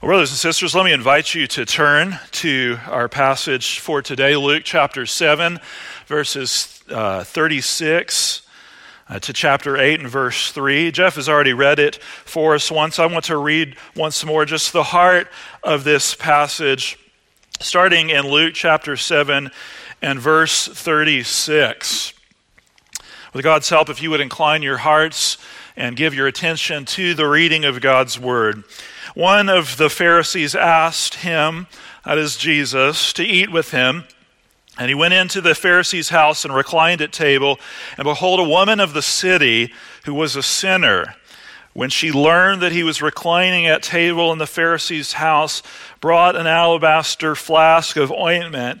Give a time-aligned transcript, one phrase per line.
[0.00, 4.36] Well, brothers and sisters, let me invite you to turn to our passage for today,
[4.36, 5.58] Luke chapter 7,
[6.06, 8.42] verses uh, 36
[9.08, 10.92] uh, to chapter 8 and verse 3.
[10.92, 13.00] Jeff has already read it for us once.
[13.00, 15.26] I want to read once more just the heart
[15.64, 16.96] of this passage,
[17.58, 19.50] starting in Luke chapter 7
[20.00, 22.12] and verse 36.
[23.34, 25.38] With God's help, if you would incline your hearts
[25.74, 28.62] and give your attention to the reading of God's word.
[29.18, 31.66] One of the Pharisees asked him,
[32.04, 34.04] that is Jesus, to eat with him.
[34.78, 37.58] And he went into the Pharisee's house and reclined at table.
[37.96, 39.72] And behold, a woman of the city
[40.04, 41.16] who was a sinner,
[41.72, 45.64] when she learned that he was reclining at table in the Pharisee's house,
[46.00, 48.80] brought an alabaster flask of ointment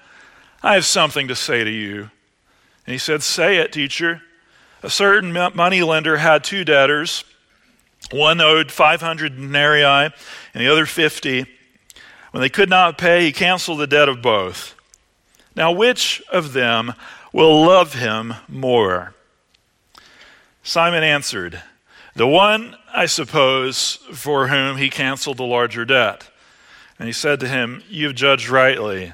[0.63, 2.11] I have something to say to you.
[2.85, 4.21] And he said, Say it, teacher.
[4.83, 7.23] A certain money lender had two debtors.
[8.11, 10.13] One owed 500 denarii and
[10.55, 11.45] the other 50.
[12.31, 14.75] When they could not pay, he canceled the debt of both.
[15.55, 16.93] Now, which of them
[17.31, 19.13] will love him more?
[20.63, 21.61] Simon answered,
[22.15, 26.29] The one, I suppose, for whom he canceled the larger debt.
[26.97, 29.13] And he said to him, You have judged rightly.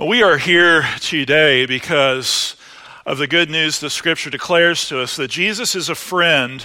[0.00, 2.54] We are here today because
[3.04, 6.64] of the good news the scripture declares to us that Jesus is a friend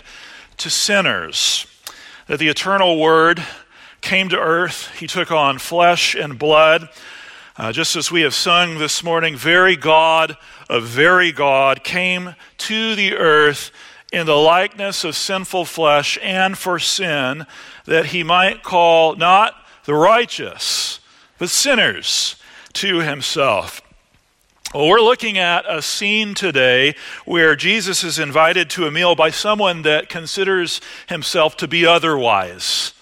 [0.58, 1.66] to sinners,
[2.28, 3.44] that the eternal word
[4.02, 6.90] came to earth, he took on flesh and blood.
[7.58, 10.38] Uh, just as we have sung this morning, very God
[10.70, 13.72] of very God came to the earth
[14.12, 17.48] in the likeness of sinful flesh and for sin,
[17.86, 19.56] that he might call not
[19.86, 21.00] the righteous,
[21.40, 22.36] but sinners
[22.74, 23.82] to himself.
[24.74, 26.96] Well, we're looking at a scene today
[27.26, 32.93] where Jesus is invited to a meal by someone that considers himself to be otherwise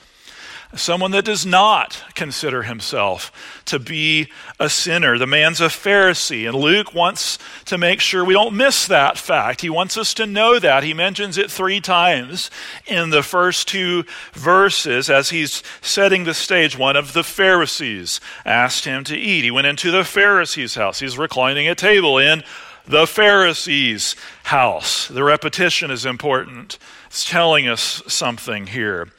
[0.76, 4.28] someone that does not consider himself to be
[4.60, 5.18] a sinner.
[5.18, 9.62] The man's a Pharisee, and Luke wants to make sure we don't miss that fact.
[9.62, 10.84] He wants us to know that.
[10.84, 12.50] He mentions it three times
[12.88, 16.78] in the first two verses as he's setting the stage.
[16.78, 19.44] One of the Pharisees asked him to eat.
[19.44, 21.00] He went into the Pharisee's house.
[21.00, 22.44] He's reclining at table in
[22.88, 25.08] the Pharisee's house.
[25.08, 26.78] The repetition is important.
[27.08, 29.10] It's telling us something here.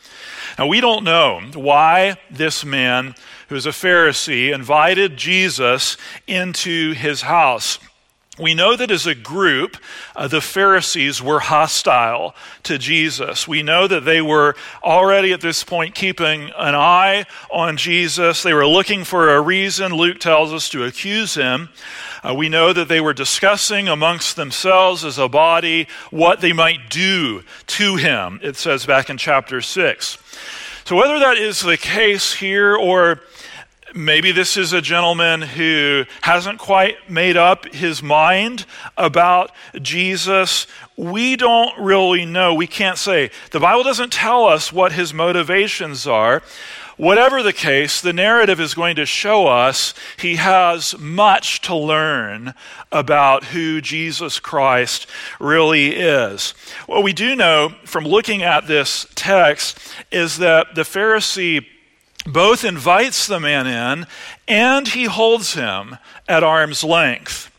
[0.58, 3.14] Now, we don't know why this man,
[3.48, 5.96] who is a Pharisee, invited Jesus
[6.26, 7.78] into his house.
[8.38, 9.76] We know that as a group,
[10.16, 13.47] uh, the Pharisees were hostile to Jesus.
[13.47, 18.43] We know that they were already at this point keeping an eye on Jesus.
[18.43, 21.69] They were looking for a reason, Luke tells us, to accuse him.
[22.23, 26.88] Uh, we know that they were discussing amongst themselves as a body what they might
[26.88, 30.17] do to him, it says back in chapter 6.
[30.85, 33.20] So, whether that is the case here, or
[33.94, 38.66] maybe this is a gentleman who hasn't quite made up his mind
[38.96, 39.50] about
[39.80, 40.66] Jesus,
[40.96, 42.54] we don't really know.
[42.54, 43.30] We can't say.
[43.50, 46.42] The Bible doesn't tell us what his motivations are.
[46.96, 52.54] Whatever the case, the narrative is going to show us he has much to learn
[52.92, 55.06] about who Jesus Christ
[55.40, 56.50] really is.
[56.86, 59.78] What we do know from looking at this text
[60.10, 61.66] is that the Pharisee
[62.26, 64.06] both invites the man in
[64.48, 65.96] and he holds him
[66.28, 67.50] at arm's length.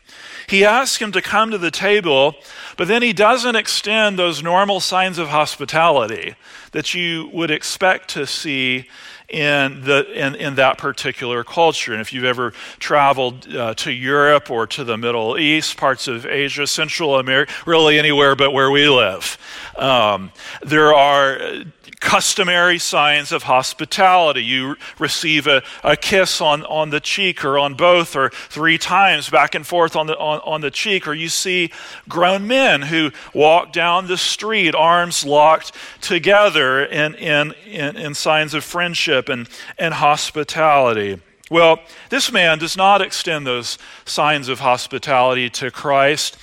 [0.48, 2.34] He asks him to come to the table,
[2.76, 6.34] but then he doesn't extend those normal signs of hospitality
[6.72, 8.88] that you would expect to see
[9.28, 11.92] in, the, in, in that particular culture.
[11.92, 16.26] And if you've ever traveled uh, to Europe or to the Middle East, parts of
[16.26, 19.38] Asia, Central America, really anywhere but where we live,
[19.76, 20.30] um,
[20.62, 21.64] there are
[22.04, 24.44] customary signs of hospitality.
[24.44, 29.30] You receive a, a kiss on, on the cheek or on both or three times
[29.30, 31.72] back and forth on the, on, on the cheek, or you see
[32.06, 35.72] grown men who walk down the street, arms locked
[36.02, 39.48] together in, in, in, in signs of friendship and,
[39.78, 41.20] and hospitality.
[41.50, 41.80] Well,
[42.10, 46.36] this man does not extend those signs of hospitality to Christ.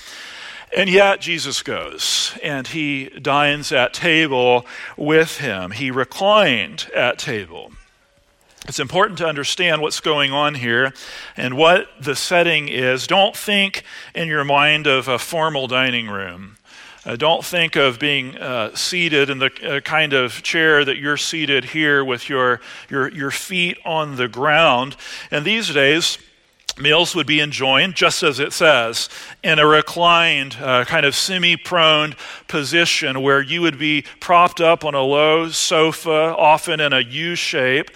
[0.75, 4.65] And yet Jesus goes and he dines at table
[4.95, 5.71] with him.
[5.71, 7.73] He reclined at table.
[8.67, 10.93] It's important to understand what's going on here
[11.35, 13.07] and what the setting is.
[13.07, 13.83] Don't think
[14.13, 16.57] in your mind of a formal dining room.
[17.03, 21.17] Uh, don't think of being uh, seated in the uh, kind of chair that you're
[21.17, 24.95] seated here with your, your, your feet on the ground.
[25.31, 26.19] And these days,
[26.77, 29.09] Meals would be enjoined, just as it says,
[29.43, 32.15] in a reclined, uh, kind of semi prone
[32.47, 37.35] position where you would be propped up on a low sofa, often in a U
[37.35, 37.91] shape,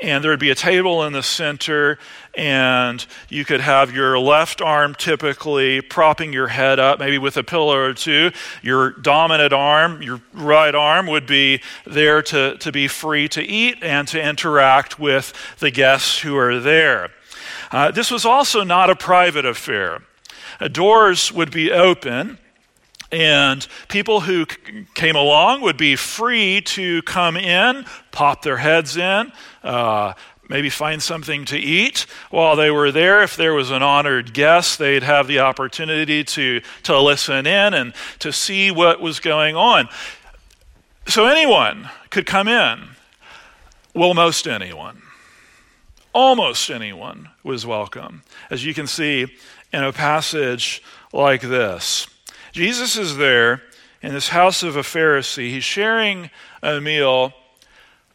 [0.00, 1.98] and there would be a table in the center,
[2.34, 7.42] and you could have your left arm typically propping your head up, maybe with a
[7.42, 8.30] pillow or two.
[8.62, 13.82] Your dominant arm, your right arm, would be there to, to be free to eat
[13.82, 17.10] and to interact with the guests who are there.
[17.70, 20.02] Uh, this was also not a private affair.
[20.60, 22.38] Uh, doors would be open,
[23.12, 28.96] and people who c- came along would be free to come in, pop their heads
[28.96, 29.32] in,
[29.62, 30.12] uh,
[30.48, 33.22] maybe find something to eat while they were there.
[33.22, 37.94] If there was an honored guest, they'd have the opportunity to, to listen in and
[38.18, 39.88] to see what was going on.
[41.06, 42.80] So anyone could come in.
[43.94, 45.02] Well, most anyone.
[46.12, 49.26] Almost anyone was welcome, as you can see
[49.72, 52.08] in a passage like this.
[52.52, 53.62] Jesus is there
[54.02, 55.50] in this house of a Pharisee.
[55.50, 56.30] He's sharing
[56.62, 57.32] a meal,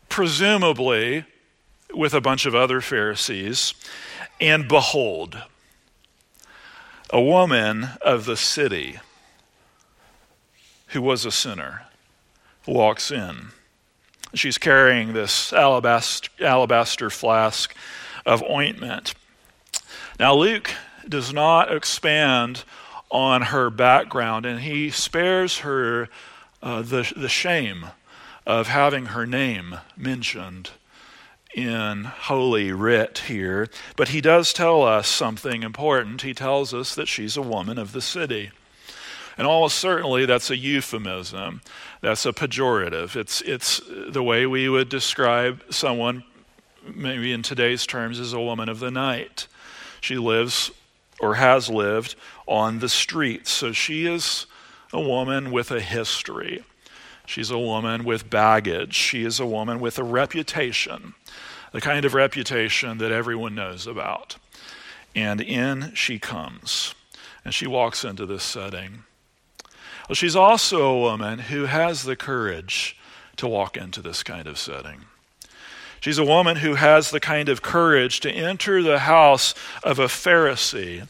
[0.09, 1.25] presumably
[1.93, 3.73] with a bunch of other Pharisees.
[4.41, 5.41] And behold,
[7.11, 8.99] a woman of the city
[10.87, 11.83] who was a sinner
[12.67, 13.51] walks in.
[14.35, 17.75] She's carrying this alabaster, alabaster flask
[18.25, 19.13] of ointment.
[20.19, 20.71] Now, Luke
[21.07, 22.63] does not expand
[23.11, 26.09] on her background, and he spares her
[26.61, 27.87] uh, the, the shame
[28.45, 30.71] of having her name mentioned
[31.53, 33.69] in Holy Writ here.
[33.95, 36.21] But he does tell us something important.
[36.21, 38.51] He tells us that she's a woman of the city.
[39.37, 41.61] And almost certainly that's a euphemism.
[42.05, 43.15] That's a pejorative.
[43.15, 46.23] It's, it's the way we would describe someone,
[46.93, 49.47] maybe in today's terms, as a woman of the night.
[50.01, 50.69] She lives
[51.19, 52.15] or has lived
[52.45, 53.49] on the streets.
[53.49, 54.45] So she is
[54.93, 56.63] a woman with a history.
[57.25, 58.93] She's a woman with baggage.
[58.93, 61.15] She is a woman with a reputation,
[61.71, 64.35] the kind of reputation that everyone knows about.
[65.15, 66.93] And in she comes,
[67.43, 69.05] and she walks into this setting.
[70.07, 72.95] Well, she's also a woman who has the courage
[73.37, 75.05] to walk into this kind of setting.
[75.99, 80.05] She's a woman who has the kind of courage to enter the house of a
[80.05, 81.07] Pharisee,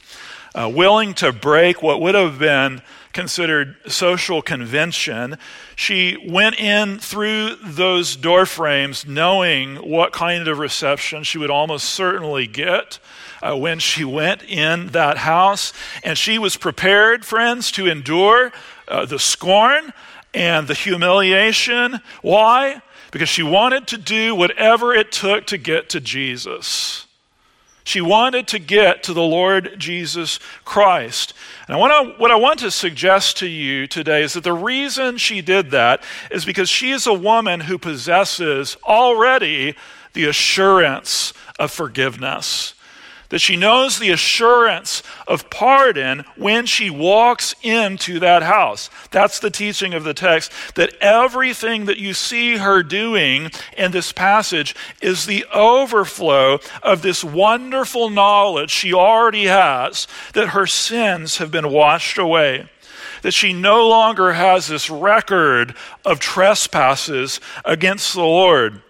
[0.54, 5.38] uh, willing to break what would have been considered social convention.
[5.76, 11.90] She went in through those door frames knowing what kind of reception she would almost
[11.90, 13.00] certainly get.
[13.44, 15.72] Uh, when she went in that house.
[16.04, 18.52] And she was prepared, friends, to endure
[18.88, 19.94] uh, the scorn
[20.34, 22.00] and the humiliation.
[22.22, 22.82] Why?
[23.12, 27.06] Because she wanted to do whatever it took to get to Jesus.
[27.86, 31.34] She wanted to get to the Lord Jesus Christ.
[31.68, 34.54] And I want to, what I want to suggest to you today is that the
[34.54, 36.02] reason she did that
[36.32, 39.76] is because she is a woman who possesses already
[40.14, 42.74] the assurance of forgiveness.
[43.30, 48.90] That she knows the assurance of pardon when she walks into that house.
[49.12, 54.12] That's the teaching of the text, that everything that you see her doing in this
[54.12, 61.52] passage is the overflow of this wonderful knowledge she already has that her sins have
[61.52, 62.70] been washed away.
[63.22, 68.82] That she no longer has this record of trespasses against the Lord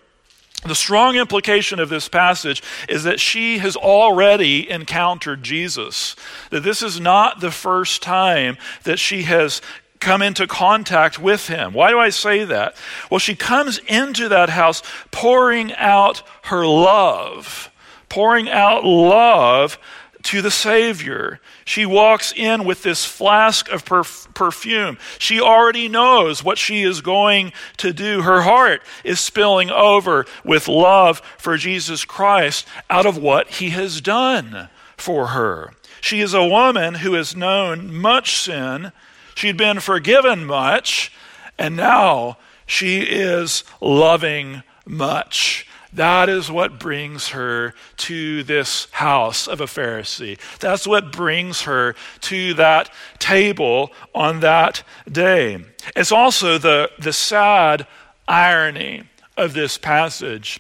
[0.64, 6.16] the strong implication of this passage is that she has already encountered Jesus.
[6.50, 9.62] That this is not the first time that she has
[10.00, 11.74] come into contact with him.
[11.74, 12.76] Why do I say that?
[13.10, 14.82] Well, she comes into that house
[15.12, 17.72] pouring out her love,
[18.10, 19.78] pouring out love
[20.26, 21.40] to the Savior.
[21.66, 24.98] She walks in with this flask of perf- perfume.
[25.20, 28.24] She already knows what she is going to do.
[28.24, 34.02] Her heart is spilling over with love for Jesus Christ out of what he has
[34.02, 35.74] done for her.
[36.02, 38.92] She is a woman who has known much sin.
[39.36, 41.12] She'd been forgiven much,
[41.58, 45.68] and now she is loving much.
[45.96, 50.38] That is what brings her to this house of a Pharisee.
[50.60, 55.64] That's what brings her to that table on that day.
[55.96, 57.88] It's also the, the sad
[58.28, 59.04] irony
[59.38, 60.60] of this passage.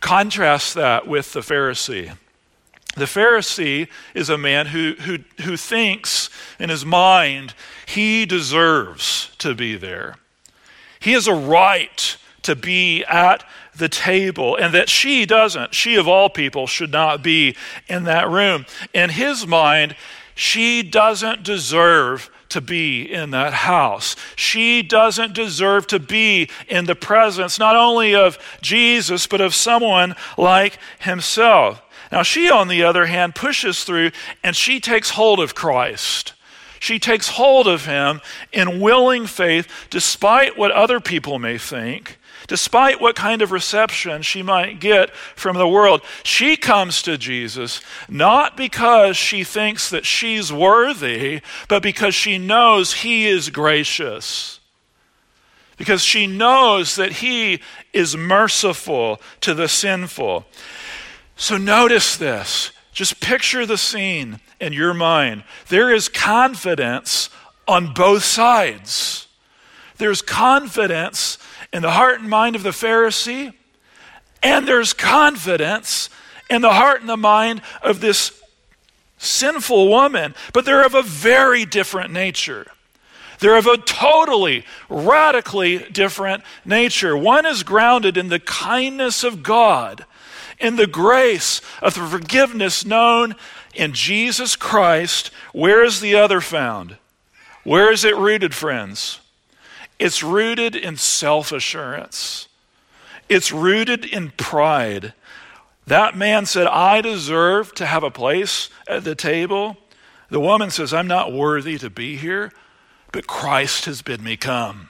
[0.00, 2.14] Contrast that with the Pharisee.
[2.96, 7.54] The Pharisee is a man who, who, who thinks in his mind
[7.86, 10.16] he deserves to be there.
[11.00, 13.44] He has a right to be at
[13.78, 15.74] the table, and that she doesn't.
[15.74, 17.56] She, of all people, should not be
[17.88, 18.66] in that room.
[18.92, 19.96] In his mind,
[20.34, 24.16] she doesn't deserve to be in that house.
[24.36, 30.14] She doesn't deserve to be in the presence not only of Jesus, but of someone
[30.36, 31.82] like himself.
[32.10, 36.32] Now, she, on the other hand, pushes through and she takes hold of Christ.
[36.80, 38.20] She takes hold of him
[38.52, 42.17] in willing faith, despite what other people may think
[42.48, 46.02] despite what kind of reception she might get from the world.
[46.24, 52.94] She comes to Jesus not because she thinks that she's worthy, but because she knows
[52.94, 54.58] he is gracious.
[55.76, 57.60] Because she knows that he
[57.92, 60.44] is merciful to the sinful.
[61.36, 62.72] So notice this.
[62.92, 65.44] Just picture the scene in your mind.
[65.68, 67.30] There is confidence
[67.68, 69.28] on both sides.
[69.98, 71.38] There's confidence
[71.72, 73.52] in the heart and mind of the Pharisee,
[74.42, 76.08] and there's confidence
[76.48, 78.40] in the heart and the mind of this
[79.18, 82.66] sinful woman, but they're of a very different nature.
[83.40, 87.16] They're of a totally, radically different nature.
[87.16, 90.04] One is grounded in the kindness of God,
[90.58, 93.36] in the grace of the forgiveness known
[93.74, 95.30] in Jesus Christ.
[95.52, 96.96] Where is the other found?
[97.62, 99.20] Where is it rooted, friends?
[99.98, 102.48] It's rooted in self assurance,
[103.28, 105.14] it's rooted in pride.
[105.86, 109.78] That man said, I deserve to have a place at the table.
[110.28, 112.52] The woman says, I'm not worthy to be here,
[113.10, 114.88] but Christ has bid me come.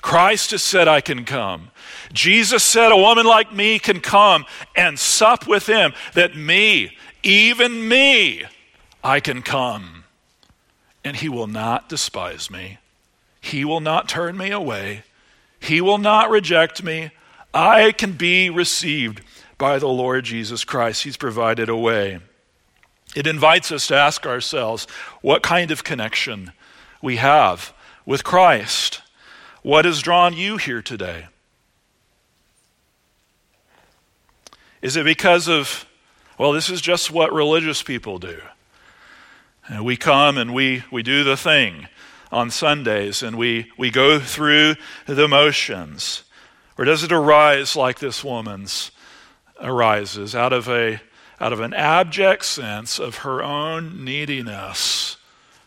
[0.00, 1.70] Christ has said I can come.
[2.12, 4.44] Jesus said a woman like me can come
[4.76, 8.44] and sup with him, that me, even me,
[9.02, 10.04] I can come.
[11.04, 12.78] And he will not despise me.
[13.42, 15.02] He will not turn me away.
[15.58, 17.10] He will not reject me.
[17.52, 19.20] I can be received
[19.58, 21.02] by the Lord Jesus Christ.
[21.02, 22.20] He's provided a way.
[23.14, 24.86] It invites us to ask ourselves
[25.20, 26.52] what kind of connection
[27.02, 27.74] we have
[28.06, 29.02] with Christ.
[29.62, 31.26] What has drawn you here today?
[34.80, 35.84] Is it because of,
[36.38, 38.40] well, this is just what religious people do?
[39.66, 41.88] And we come and we, we do the thing
[42.32, 44.74] on Sundays and we, we go through
[45.06, 46.24] the motions?
[46.78, 48.90] Or does it arise like this woman's
[49.60, 51.00] arises out of, a,
[51.38, 55.18] out of an abject sense of her own neediness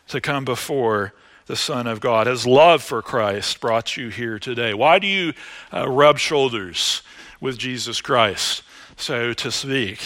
[0.08, 1.14] to come before
[1.46, 2.26] the Son of God?
[2.26, 4.74] Has love for Christ brought you here today?
[4.74, 5.32] Why do you
[5.72, 7.02] uh, rub shoulders
[7.40, 8.64] with Jesus Christ,
[8.96, 10.00] so to speak?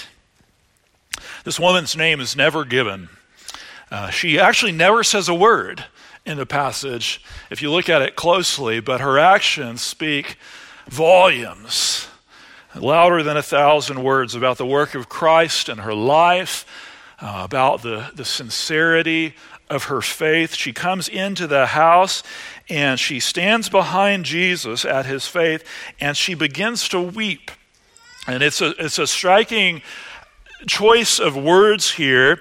[1.45, 3.09] This woman's name is never given.
[3.90, 5.87] Uh, she actually never says a word
[6.30, 10.37] in the passage if you look at it closely, but her actions speak
[10.88, 12.08] volumes,
[12.75, 16.64] louder than a thousand words about the work of Christ and her life,
[17.20, 19.34] uh, about the, the sincerity
[19.68, 20.54] of her faith.
[20.54, 22.22] She comes into the house
[22.68, 25.64] and she stands behind Jesus at his faith
[26.00, 27.50] and she begins to weep.
[28.26, 29.82] And it's a, it's a striking
[30.66, 32.40] choice of words here,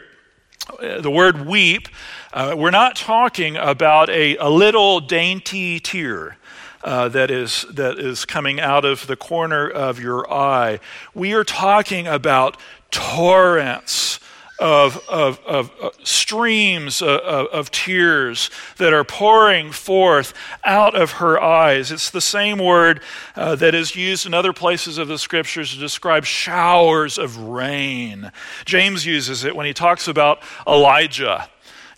[0.81, 1.87] uh, the word weep,
[2.31, 6.37] uh, we're not talking about a, a little dainty tear.
[6.81, 10.79] Uh, that is that is coming out of the corner of your eye.
[11.13, 12.55] We are talking about
[12.89, 14.19] torrents
[14.59, 20.33] of, of, of, of streams of, of, tears that are pouring forth
[20.65, 21.91] out of her eyes.
[21.91, 23.01] It's the same word
[23.35, 28.31] uh, that is used in other places of the scriptures to describe showers of rain.
[28.65, 31.49] James uses it when he talks about Elijah.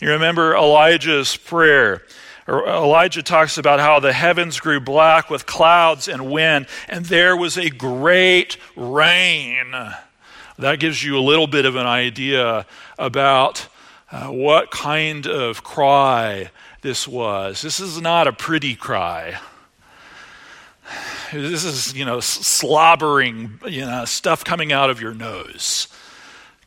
[0.02, 2.02] You remember Elijah's prayer.
[2.48, 7.56] Elijah talks about how the heavens grew black with clouds and wind, and there was
[7.56, 9.72] a great rain.
[10.58, 12.66] That gives you a little bit of an idea
[12.98, 13.68] about
[14.10, 17.62] uh, what kind of cry this was.
[17.62, 19.38] This is not a pretty cry.
[21.32, 25.86] This is, you know, slobbering, you know, stuff coming out of your nose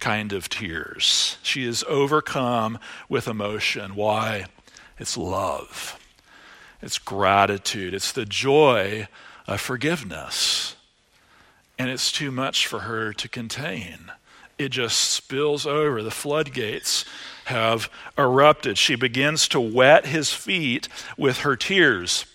[0.06, 1.38] kind of tears.
[1.42, 2.78] She is overcome
[3.10, 3.96] with emotion.
[3.96, 4.46] Why?
[5.00, 6.00] It's love,
[6.80, 9.08] it's gratitude, it's the joy
[9.48, 10.76] of forgiveness
[11.80, 14.12] and it's too much for her to contain.
[14.60, 16.04] It just spills over.
[16.04, 17.04] The floodgates
[17.46, 18.78] have erupted.
[18.78, 22.26] She begins to wet his feet with her tears.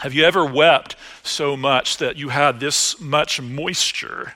[0.00, 4.34] Have you ever wept so much that you had this much moisture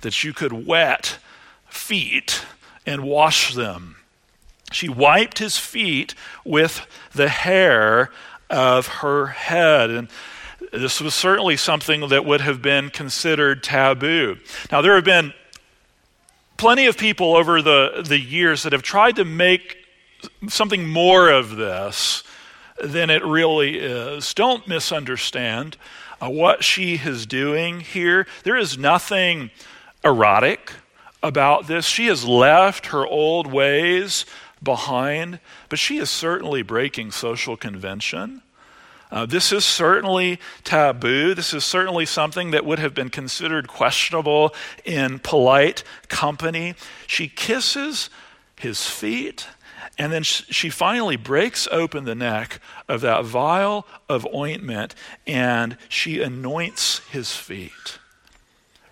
[0.00, 1.18] that you could wet
[1.72, 2.44] feet
[2.86, 3.96] and wash them?
[4.70, 6.14] She wiped his feet
[6.44, 8.10] with the hair
[8.48, 9.90] of her head.
[9.90, 10.08] And
[10.72, 14.38] this was certainly something that would have been considered taboo.
[14.70, 15.34] Now, there have been
[16.56, 19.76] plenty of people over the, the years that have tried to make
[20.48, 22.22] something more of this
[22.82, 24.32] than it really is.
[24.34, 25.76] Don't misunderstand
[26.20, 28.26] uh, what she is doing here.
[28.44, 29.50] There is nothing
[30.04, 30.72] erotic
[31.22, 31.86] about this.
[31.86, 34.26] She has left her old ways
[34.62, 38.42] behind, but she is certainly breaking social convention.
[39.10, 41.34] Uh, this is certainly taboo.
[41.34, 44.54] This is certainly something that would have been considered questionable
[44.86, 46.74] in polite company.
[47.06, 48.08] She kisses
[48.56, 49.48] his feet,
[49.98, 54.94] and then she finally breaks open the neck of that vial of ointment
[55.26, 57.98] and she anoints his feet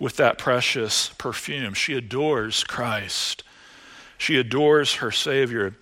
[0.01, 1.75] with that precious perfume.
[1.75, 3.45] She adores Christ,
[4.19, 5.77] she adores her Savior.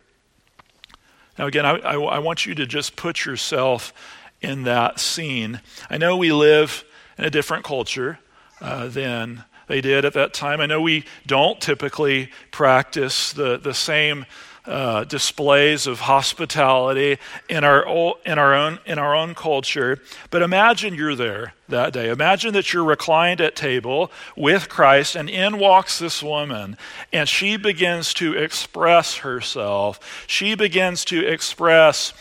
[1.38, 3.94] Now, again, I, I, I want you to just put yourself
[4.40, 5.60] in that scene.
[5.88, 6.84] I know we live
[7.16, 8.18] in a different culture
[8.60, 10.60] uh, than they did at that time.
[10.60, 14.26] I know we don't typically practice the, the same
[14.68, 19.98] uh, displays of hospitality in our, in, our own, in our own culture.
[20.30, 22.10] But imagine you're there that day.
[22.10, 26.76] Imagine that you're reclined at table with Christ, and in walks this woman,
[27.12, 30.24] and she begins to express herself.
[30.26, 32.12] She begins to express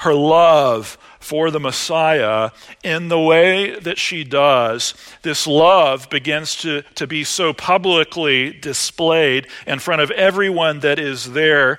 [0.00, 2.50] her love for the Messiah,
[2.84, 9.48] in the way that she does, this love begins to, to be so publicly displayed
[9.66, 11.78] in front of everyone that is there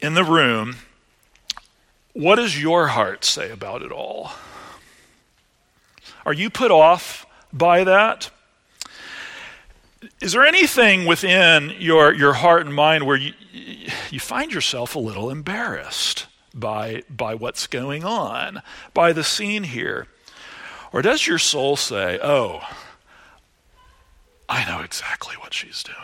[0.00, 0.76] in the room.
[2.12, 4.32] What does your heart say about it all?
[6.24, 8.30] Are you put off by that?
[10.20, 13.32] Is there anything within your, your heart and mind where you,
[14.10, 16.26] you find yourself a little embarrassed?
[16.54, 18.62] By, by what's going on,
[18.94, 20.06] by the scene here?
[20.92, 22.60] Or does your soul say, oh,
[24.48, 25.96] I know exactly what she's doing?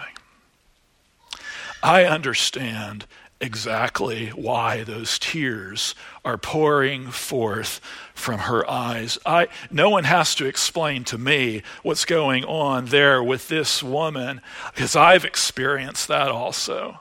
[1.82, 3.06] I understand
[3.40, 7.80] exactly why those tears are pouring forth
[8.14, 9.18] from her eyes.
[9.26, 14.40] I, no one has to explain to me what's going on there with this woman
[14.74, 17.00] because I've experienced that also.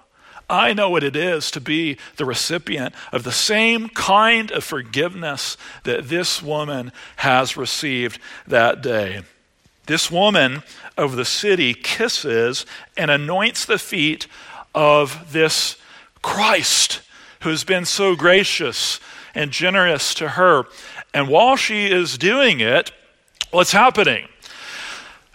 [0.49, 5.57] I know what it is to be the recipient of the same kind of forgiveness
[5.83, 9.23] that this woman has received that day.
[9.87, 10.63] This woman
[10.97, 12.65] of the city kisses
[12.97, 14.27] and anoints the feet
[14.73, 15.77] of this
[16.21, 17.01] Christ
[17.41, 18.99] who has been so gracious
[19.35, 20.65] and generous to her.
[21.13, 22.91] And while she is doing it,
[23.51, 24.27] what's happening?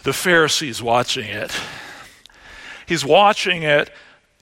[0.03, 1.53] The Pharisee's watching it.
[2.87, 3.91] He's watching it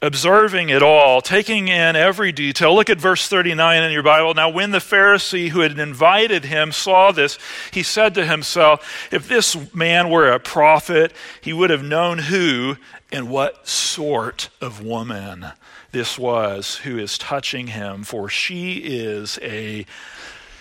[0.01, 2.75] observing it all, taking in every detail.
[2.75, 4.33] Look at verse 39 in your Bible.
[4.35, 7.39] Now, when the Pharisee who had invited him saw this,
[7.73, 12.77] he said to himself, If this man were a prophet, he would have known who
[13.11, 15.47] and what sort of woman
[15.91, 19.87] this was who is touching him, for she is a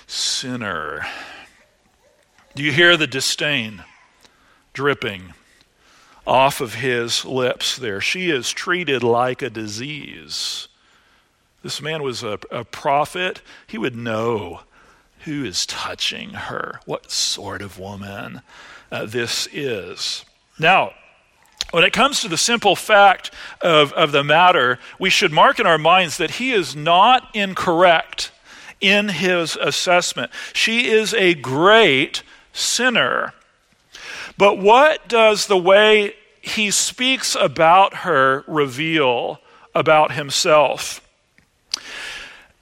[0.08, 1.06] sinner.
[2.56, 3.84] Do you hear the disdain
[4.74, 5.34] dripping
[6.28, 8.02] off of his lips there.
[8.02, 10.68] She is treated like a disease.
[11.64, 13.42] This man was a, a prophet.
[13.66, 14.62] He would know
[15.22, 18.42] who is touching her, what sort of woman
[18.92, 20.26] uh, this is.
[20.60, 20.92] Now,
[21.72, 25.66] when it comes to the simple fact of, of the matter, we should mark in
[25.66, 28.32] our minds that he is not incorrect
[28.80, 30.32] in his assessment.
[30.54, 33.34] She is a great sinner.
[34.38, 39.40] But what does the way he speaks about her reveal
[39.74, 41.02] about himself?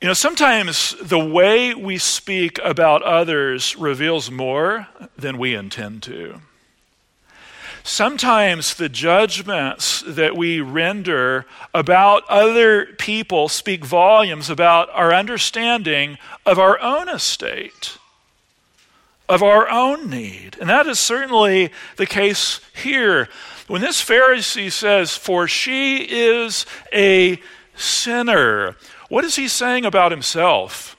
[0.01, 6.41] You know, sometimes the way we speak about others reveals more than we intend to.
[7.83, 16.57] Sometimes the judgments that we render about other people speak volumes about our understanding of
[16.57, 17.97] our own estate,
[19.27, 20.57] of our own need.
[20.59, 23.27] And that is certainly the case here.
[23.67, 27.39] When this Pharisee says, For she is a
[27.75, 28.75] sinner,
[29.09, 30.95] what is he saying about himself?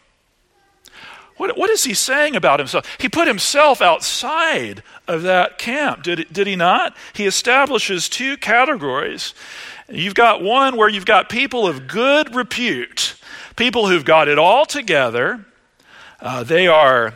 [1.37, 2.97] What, what is he saying about himself?
[2.99, 6.97] He put himself outside of that camp, did, did he not?
[7.13, 9.35] He establishes two categories.
[9.89, 13.15] You've got one where you've got people of good repute,
[13.55, 15.45] people who've got it all together.
[16.21, 17.15] Uh, they are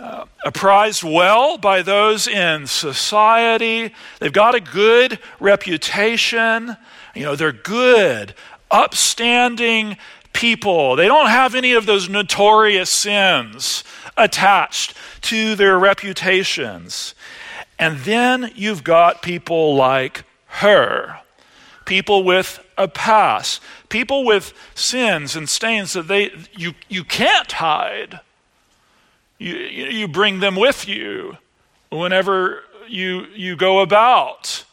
[0.00, 3.92] uh, apprised well by those in society.
[4.18, 6.76] They've got a good reputation.
[7.14, 8.34] You know, they're good,
[8.70, 9.98] upstanding
[10.32, 10.96] people.
[10.96, 13.84] They don't have any of those notorious sins
[14.16, 17.14] attached to their reputations.
[17.78, 21.20] And then you've got people like her,
[21.84, 23.60] people with a past,
[23.90, 28.20] people with sins and stains that they you you can't hide.
[29.40, 31.38] You you bring them with you
[31.90, 34.64] whenever you you go about.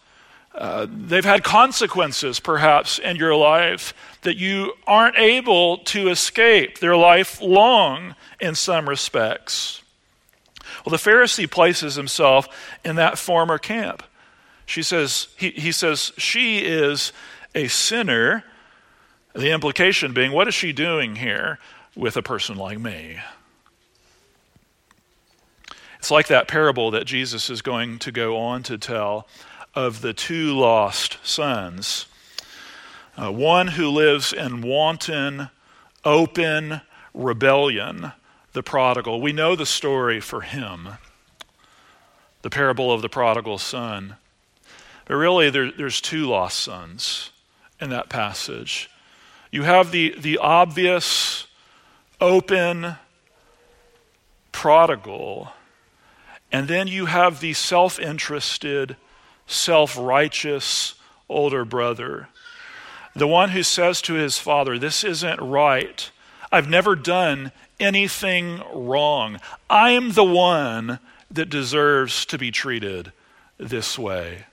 [0.53, 6.79] Uh, they've had consequences, perhaps, in your life that you aren't able to escape.
[6.79, 9.83] They're lifelong in some respects.
[10.83, 12.47] Well, the Pharisee places himself
[12.83, 14.03] in that former camp.
[14.65, 17.13] She says, he, he says, she is
[17.55, 18.43] a sinner.
[19.33, 21.59] The implication being, what is she doing here
[21.95, 23.19] with a person like me?
[25.99, 29.27] It's like that parable that Jesus is going to go on to tell
[29.73, 32.07] of the two lost sons.
[33.15, 35.49] Uh, one who lives in wanton,
[36.05, 36.81] open
[37.13, 38.11] rebellion,
[38.53, 39.21] the prodigal.
[39.21, 40.89] We know the story for him,
[42.41, 44.15] the parable of the prodigal son.
[45.05, 47.31] But really, there, there's two lost sons
[47.79, 48.89] in that passage.
[49.51, 51.47] You have the, the obvious,
[52.19, 52.95] open
[54.51, 55.51] prodigal,
[56.51, 58.95] and then you have the self interested,
[59.45, 60.95] self righteous
[61.29, 62.29] older brother.
[63.15, 66.09] The one who says to his father, This isn't right.
[66.51, 69.39] I've never done anything wrong.
[69.69, 73.11] I'm the one that deserves to be treated
[73.57, 74.45] this way.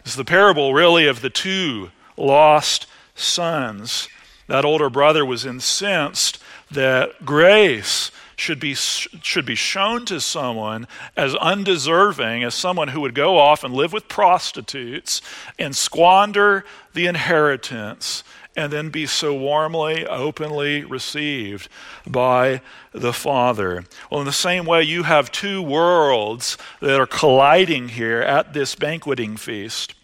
[0.00, 4.08] It's the parable, really, of the two lost sons.
[4.46, 6.38] That older brother was incensed
[6.70, 13.14] that grace should be, should be shown to someone as undeserving as someone who would
[13.14, 15.20] go off and live with prostitutes
[15.58, 18.22] and squander the inheritance
[18.56, 21.68] and then be so warmly, openly received
[22.06, 22.60] by
[22.92, 23.84] the Father.
[24.10, 28.74] Well, in the same way, you have two worlds that are colliding here at this
[28.74, 29.94] banqueting feast.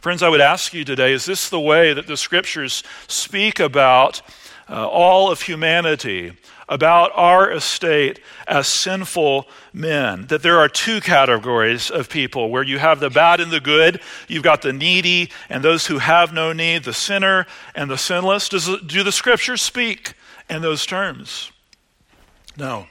[0.00, 4.22] Friends, I would ask you today is this the way that the scriptures speak about
[4.68, 6.32] uh, all of humanity?
[6.68, 10.26] about our estate as sinful men.
[10.26, 14.00] That there are two categories of people where you have the bad and the good.
[14.28, 18.48] You've got the needy and those who have no need, the sinner and the sinless.
[18.48, 20.12] Does, do the scriptures speak
[20.50, 21.50] in those terms?
[22.56, 22.86] No,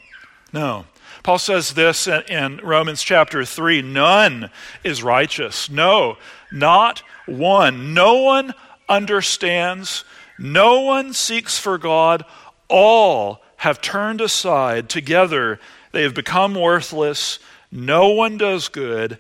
[0.52, 0.86] no.
[1.22, 4.50] Paul says this in Romans chapter 3 none
[4.84, 5.70] is righteous.
[5.70, 6.18] No,
[6.52, 7.94] not one.
[7.94, 8.54] No one
[8.88, 10.06] understands.
[10.38, 12.24] No one seeks for God.
[12.70, 14.90] All have turned aside.
[14.90, 15.60] Together,
[15.92, 17.40] they have become worthless.
[17.72, 19.18] No one does good,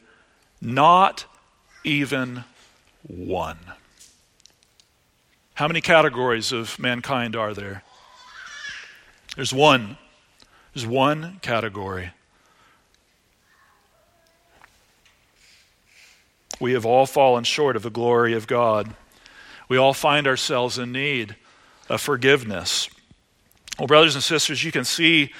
[0.61, 1.25] not
[1.83, 2.43] even
[3.07, 3.59] one.
[5.55, 7.83] How many categories of mankind are there?
[9.35, 9.97] There's one.
[10.73, 12.11] There's one category.
[16.59, 18.93] We have all fallen short of the glory of God.
[19.67, 21.35] We all find ourselves in need
[21.89, 22.89] of forgiveness.
[23.77, 25.31] Well, brothers and sisters, you can see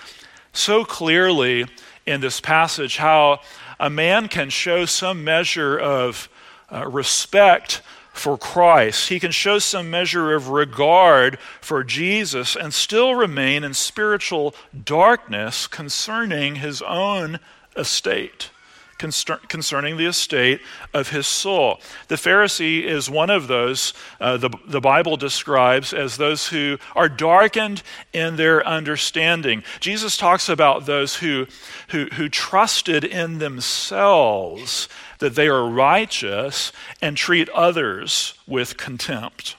[0.54, 1.66] so clearly
[2.06, 3.40] in this passage how
[3.80, 6.30] a man can show some measure of
[6.72, 7.82] uh, respect
[8.14, 9.10] for Christ.
[9.10, 15.68] He can show some measure of regard for Jesus and still remain in spiritual darkness
[15.68, 17.40] concerning his own
[17.76, 18.50] estate
[18.98, 20.62] concerning the estate
[20.94, 21.80] of his soul.
[22.08, 27.10] The Pharisee is one of those uh, the, the Bible describes as those who are
[27.10, 27.84] darkened
[28.14, 29.64] in their understanding.
[29.80, 31.48] Jesus talks about those who,
[31.90, 39.56] who, who trusted in themselves that they are righteous and treat others with contempt.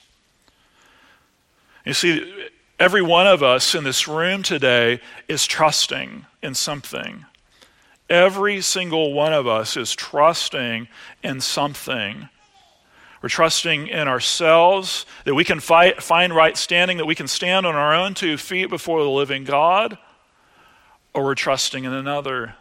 [1.85, 2.49] You see,
[2.79, 7.25] every one of us in this room today is trusting in something.
[8.09, 10.87] Every single one of us is trusting
[11.23, 12.29] in something.
[13.21, 17.65] We're trusting in ourselves that we can fight, find right standing, that we can stand
[17.65, 19.97] on our own two feet before the living God,
[21.13, 22.55] or we're trusting in another.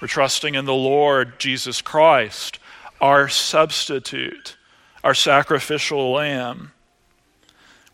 [0.00, 2.58] We're trusting in the Lord Jesus Christ,
[3.00, 4.56] our substitute,
[5.02, 6.73] our sacrificial lamb.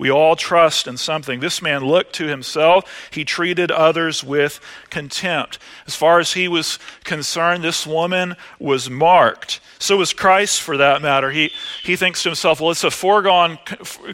[0.01, 1.41] We all trust in something.
[1.41, 3.11] This man looked to himself.
[3.11, 4.59] He treated others with
[4.89, 5.59] contempt.
[5.87, 9.61] As far as he was concerned, this woman was marked.
[9.79, 11.31] So was Christ, for that matter.
[11.33, 13.59] He, he thinks to himself, well, it's a foregone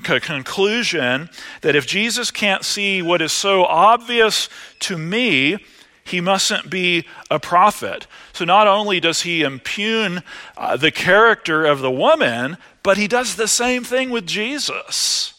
[0.03, 4.49] conclusion that if Jesus can't see what is so obvious
[4.81, 5.65] to me,
[6.03, 8.09] he mustn't be a prophet.
[8.33, 10.25] So not only does he impugn
[10.57, 15.35] uh, the character of the woman, but he does the same thing with Jesus.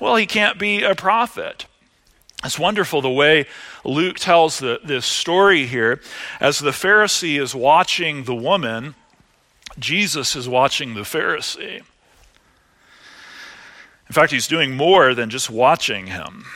[0.00, 1.66] Well, he can't be a prophet.
[2.44, 3.46] It's wonderful the way
[3.84, 6.00] Luke tells the, this story here.
[6.40, 8.94] As the Pharisee is watching the woman,
[9.78, 11.82] Jesus is watching the Pharisee.
[14.08, 16.46] In fact, he's doing more than just watching him.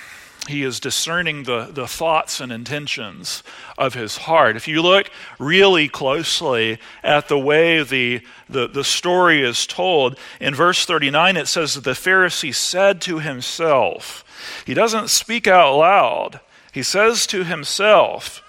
[0.49, 3.45] He is discerning the, the thoughts and intentions
[3.79, 4.57] of his heart.
[4.57, 10.55] If you look really closely at the way the, the, the story is told, in
[10.55, 14.25] verse 39 it says that the Pharisee said to himself,
[14.67, 16.41] he doesn't speak out loud,
[16.73, 18.43] he says to himself,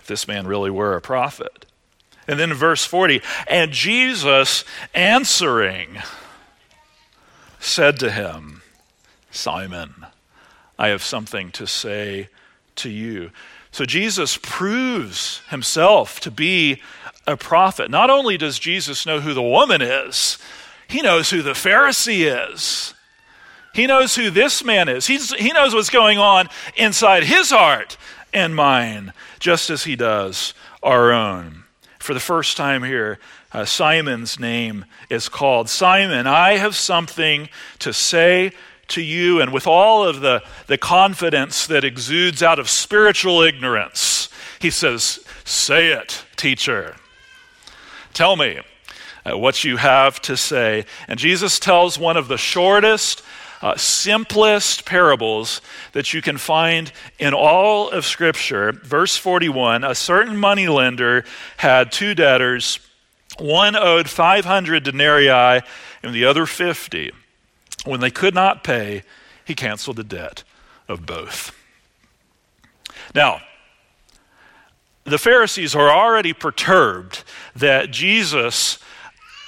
[0.00, 1.64] if this man really were a prophet.
[2.26, 4.64] And then verse 40, and Jesus
[4.94, 5.98] answering
[7.60, 8.62] said to him,
[9.30, 10.06] Simon,
[10.80, 12.30] I have something to say
[12.76, 13.32] to you.
[13.70, 16.80] So Jesus proves himself to be
[17.26, 17.90] a prophet.
[17.90, 20.38] Not only does Jesus know who the woman is,
[20.88, 22.94] he knows who the Pharisee is.
[23.74, 25.06] He knows who this man is.
[25.06, 27.98] He's, he knows what's going on inside his heart
[28.32, 31.64] and mine, just as he does our own.
[31.98, 33.18] For the first time here,
[33.52, 35.68] uh, Simon's name is called.
[35.68, 38.52] Simon, I have something to say
[38.90, 44.28] to you and with all of the, the confidence that exudes out of spiritual ignorance.
[44.60, 46.96] He says, Say it, teacher.
[48.12, 48.60] Tell me
[49.24, 50.84] uh, what you have to say.
[51.08, 53.22] And Jesus tells one of the shortest,
[53.62, 55.60] uh, simplest parables
[55.92, 58.72] that you can find in all of Scripture.
[58.72, 61.24] Verse 41 A certain moneylender
[61.58, 62.78] had two debtors.
[63.38, 65.62] One owed 500 denarii
[66.02, 67.12] and the other 50.
[67.84, 69.02] When they could not pay,
[69.44, 70.44] he canceled the debt
[70.88, 71.56] of both.
[73.14, 73.40] Now,
[75.04, 77.24] the Pharisees are already perturbed
[77.56, 78.78] that Jesus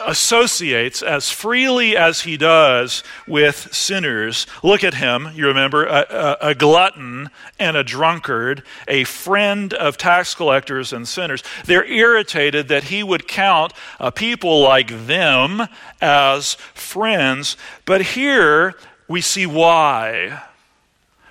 [0.07, 4.47] associates as freely as he does with sinners.
[4.63, 9.97] Look at him, you remember, a, a, a, glutton and a drunkard, a friend of
[9.97, 11.43] tax collectors and sinners.
[11.65, 15.69] They're irritated that he would count uh, people like them
[16.01, 17.57] as friends.
[17.85, 18.75] But here
[19.09, 20.43] we see why.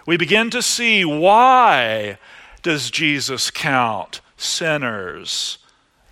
[0.05, 2.17] We begin to see why
[2.61, 5.57] does Jesus count sinners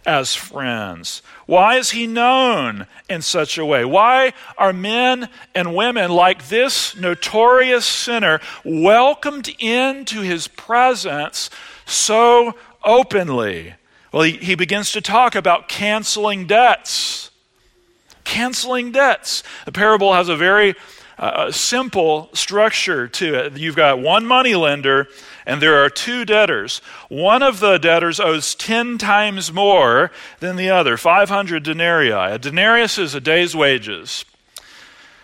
[0.09, 1.21] as friends?
[1.45, 3.85] Why is he known in such a way?
[3.85, 11.51] Why are men and women like this notorious sinner welcomed into his presence
[11.85, 13.75] so openly?
[14.11, 17.29] Well, he, he begins to talk about canceling debts.
[18.23, 19.43] Canceling debts.
[19.65, 20.73] The parable has a very
[21.19, 23.57] uh, simple structure to it.
[23.57, 25.07] You've got one money lender
[25.49, 26.79] and there are two debtors.
[27.09, 32.11] One of the debtors owes 10 times more than the other 500 denarii.
[32.11, 34.25] A denarius is a day's wages.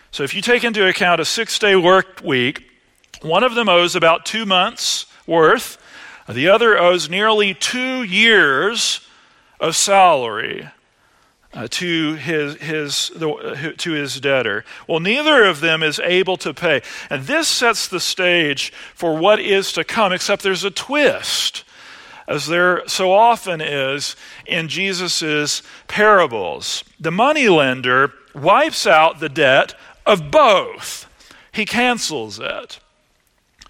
[0.09, 2.63] So if you take into account a six day work week,
[3.21, 5.77] one of them owes about two months' worth,
[6.27, 9.07] the other owes nearly two years
[9.59, 10.67] of salary
[11.55, 14.65] uh, to his, his, the, uh, to his debtor.
[14.87, 16.81] Well, neither of them is able to pay.
[17.09, 21.63] And this sets the stage for what is to come, except there's a twist.
[22.27, 24.15] as there so often is
[24.45, 26.83] in Jesus' parables.
[26.99, 31.07] The moneylender wipes out the debt of both,
[31.51, 32.79] he cancels it.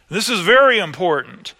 [0.10, 1.54] This is very important.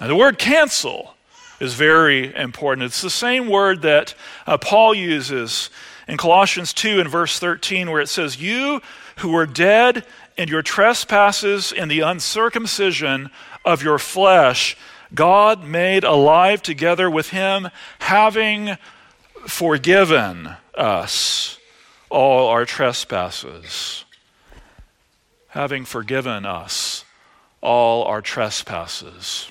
[0.00, 1.14] Now, the word cancel
[1.60, 2.84] is very important.
[2.84, 4.14] It's the same word that
[4.46, 5.70] uh, Paul uses
[6.08, 8.80] in Colossians 2 and verse 13, where it says, You
[9.16, 10.04] who were dead
[10.36, 13.30] in your trespasses and the uncircumcision
[13.64, 14.76] of your flesh,
[15.14, 17.68] God made alive together with him,
[18.00, 18.76] having
[19.46, 21.58] forgiven us
[22.10, 24.04] all our trespasses.
[25.48, 27.04] Having forgiven us
[27.60, 29.50] all our trespasses.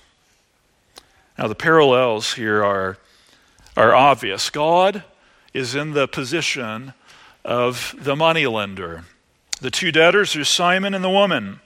[1.37, 2.97] Now, the parallels here are,
[3.75, 4.49] are obvious.
[4.49, 5.03] God
[5.53, 6.93] is in the position
[7.43, 9.03] of the moneylender.
[9.61, 11.59] The two debtors are Simon and the woman.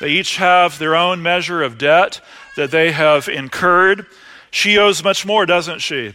[0.00, 2.20] They each have their own measure of debt
[2.56, 4.06] that they have incurred.
[4.50, 6.14] She owes much more, doesn't she?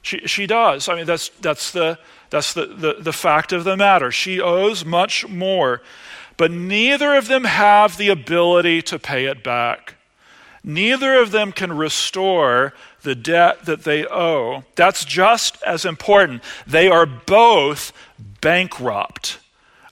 [0.00, 0.88] She, she does.
[0.88, 1.98] I mean, that's, that's, the,
[2.30, 4.10] that's the, the, the fact of the matter.
[4.10, 5.82] She owes much more,
[6.38, 9.96] but neither of them have the ability to pay it back.
[10.68, 14.64] Neither of them can restore the debt that they owe.
[14.74, 16.42] That's just as important.
[16.66, 17.90] They are both
[18.42, 19.38] bankrupt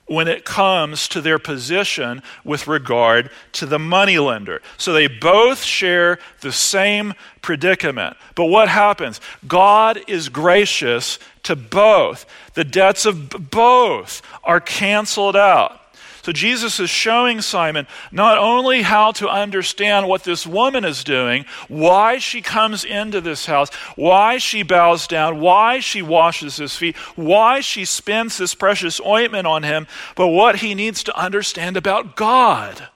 [0.04, 4.60] when it comes to their position with regard to the moneylender.
[4.76, 8.18] So they both share the same predicament.
[8.34, 9.18] But what happens?
[9.48, 12.26] God is gracious to both.
[12.52, 15.80] The debts of both are canceled out.
[16.26, 21.44] So Jesus is showing Simon not only how to understand what this woman is doing,
[21.68, 26.96] why she comes into this house, why she bows down, why she washes his feet,
[27.14, 29.86] why she spends this precious ointment on him,
[30.16, 32.88] but what he needs to understand about God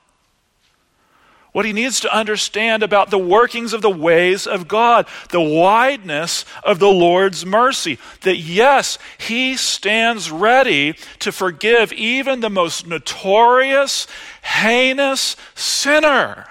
[1.52, 6.44] what he needs to understand about the workings of the ways of God, the wideness
[6.62, 7.98] of the Lord's mercy.
[8.22, 14.06] That yes, he stands ready to forgive even the most notorious,
[14.42, 16.46] heinous sinner.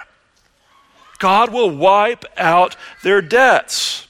[1.20, 4.08] God will wipe out their debts.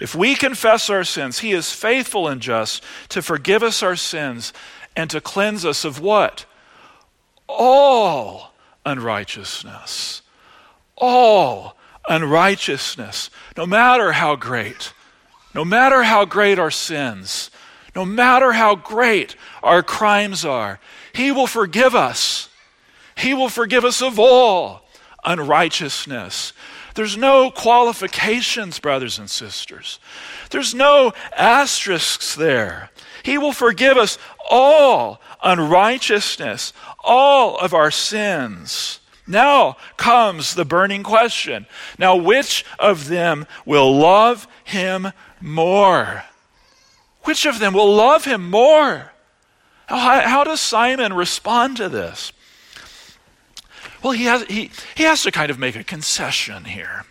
[0.00, 4.52] If we confess our sins, he is faithful and just to forgive us our sins
[4.94, 6.44] and to cleanse us of what?
[7.48, 8.47] All
[8.88, 10.22] unrighteousness.
[10.96, 11.76] All
[12.08, 14.92] unrighteousness, no matter how great,
[15.54, 17.50] no matter how great our sins,
[17.94, 20.80] no matter how great our crimes are,
[21.12, 22.48] He will forgive us.
[23.16, 24.82] He will forgive us of all
[25.24, 26.52] unrighteousness.
[26.94, 30.00] There's no qualifications, brothers and sisters.
[30.50, 32.90] There's no asterisks there.
[33.22, 34.18] He will forgive us
[34.50, 39.00] all unrighteousness, all of our sins.
[39.26, 41.66] Now comes the burning question.
[41.98, 46.24] Now, which of them will love him more?
[47.24, 49.12] Which of them will love him more?
[49.86, 52.32] How, how does Simon respond to this?
[54.02, 57.04] Well, he has, he, he has to kind of make a concession here.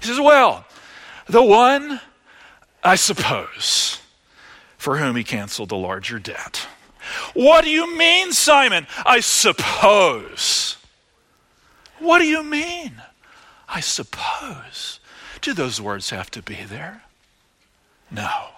[0.00, 0.66] He says, Well,
[1.26, 2.00] the one,
[2.82, 4.00] I suppose,
[4.76, 6.66] for whom he canceled the larger debt.
[7.34, 8.86] What do you mean, Simon?
[9.04, 10.76] I suppose.
[11.98, 13.02] What do you mean?
[13.68, 15.00] I suppose.
[15.40, 17.02] Do those words have to be there?
[18.10, 18.48] No.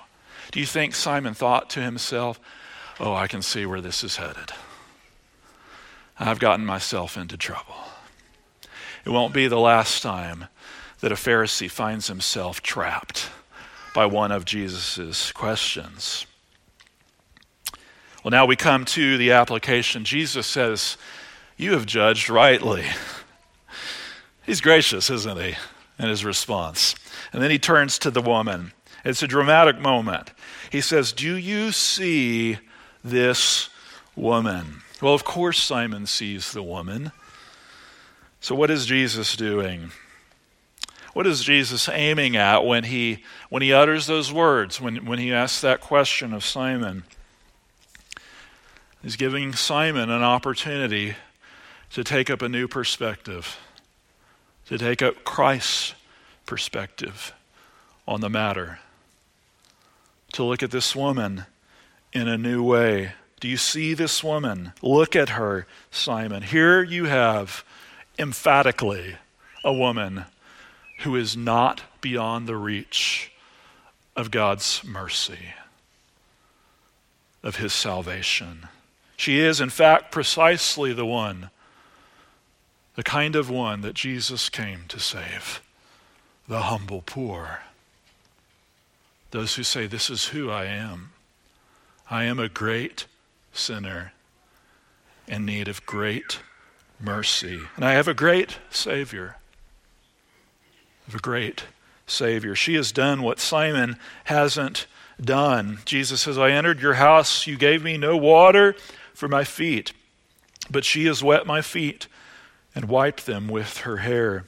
[0.51, 2.41] Do you think Simon thought to himself,
[2.99, 4.53] oh, I can see where this is headed?
[6.19, 7.77] I've gotten myself into trouble.
[9.05, 10.47] It won't be the last time
[11.01, 13.31] that a Pharisee finds himself trapped
[13.95, 16.27] by one of Jesus' questions.
[18.23, 20.05] Well, now we come to the application.
[20.05, 20.97] Jesus says,
[21.57, 22.85] You have judged rightly.
[24.45, 25.55] He's gracious, isn't he,
[25.99, 26.95] in his response?
[27.33, 28.73] And then he turns to the woman.
[29.05, 30.33] It's a dramatic moment.
[30.71, 32.59] He says, Do you see
[33.05, 33.69] this
[34.17, 34.83] woman?
[35.01, 37.13] Well, of course, Simon sees the woman.
[38.41, 39.93] So, what is Jesus doing?
[41.13, 45.33] What is Jesus aiming at when he, when he utters those words, when, when he
[45.33, 47.05] asks that question of Simon?
[49.03, 51.15] He's giving Simon an opportunity
[51.91, 53.57] to take up a new perspective,
[54.67, 55.95] to take up Christ's
[56.47, 57.33] perspective
[58.09, 58.81] on the matter,
[60.33, 61.47] to look at this woman
[62.13, 63.13] in a new way.
[63.39, 64.73] Do you see this woman?
[64.83, 66.43] Look at her, Simon.
[66.43, 67.65] Here you have
[68.19, 69.17] emphatically
[69.65, 70.25] a woman
[71.01, 73.31] who is not beyond the reach
[74.17, 75.55] of God's mercy,
[77.45, 78.67] of his salvation.
[79.19, 81.51] She is, in fact, precisely the one,
[82.95, 85.61] the kind of one that Jesus came to save.
[86.47, 87.61] the humble poor.
[89.33, 91.11] Those who say, This is who I am.
[92.09, 93.07] I am a great
[93.53, 94.13] sinner
[95.27, 96.39] in need of great
[97.01, 97.61] mercy.
[97.75, 99.37] And I have a great Savior.
[101.13, 101.65] I a great
[102.07, 102.55] Savior.
[102.55, 104.87] She has done what Simon hasn't
[105.21, 105.81] done.
[105.85, 107.49] Jesus says, I entered your house.
[107.49, 108.77] You gave me no water
[109.19, 109.93] for my feet,
[110.71, 112.07] but she has wet my feet
[112.73, 114.45] and wiped them with her hair.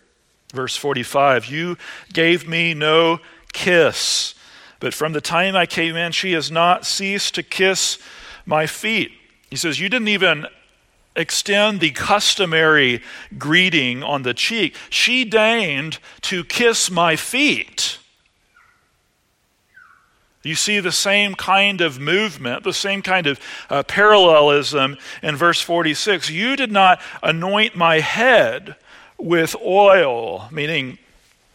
[0.55, 1.77] Verse 45 You
[2.13, 3.19] gave me no
[3.53, 4.37] kiss,
[4.79, 7.99] but from the time I came in, she has not ceased to kiss
[8.47, 9.11] my feet.
[9.51, 10.47] He says, You didn't even
[11.17, 13.03] extend the customary
[13.37, 14.77] greeting on the cheek.
[14.89, 17.99] She deigned to kiss my feet.
[20.43, 23.39] You see the same kind of movement, the same kind of
[23.69, 26.31] uh, parallelism in verse 46.
[26.31, 28.77] You did not anoint my head
[29.19, 30.99] with oil, meaning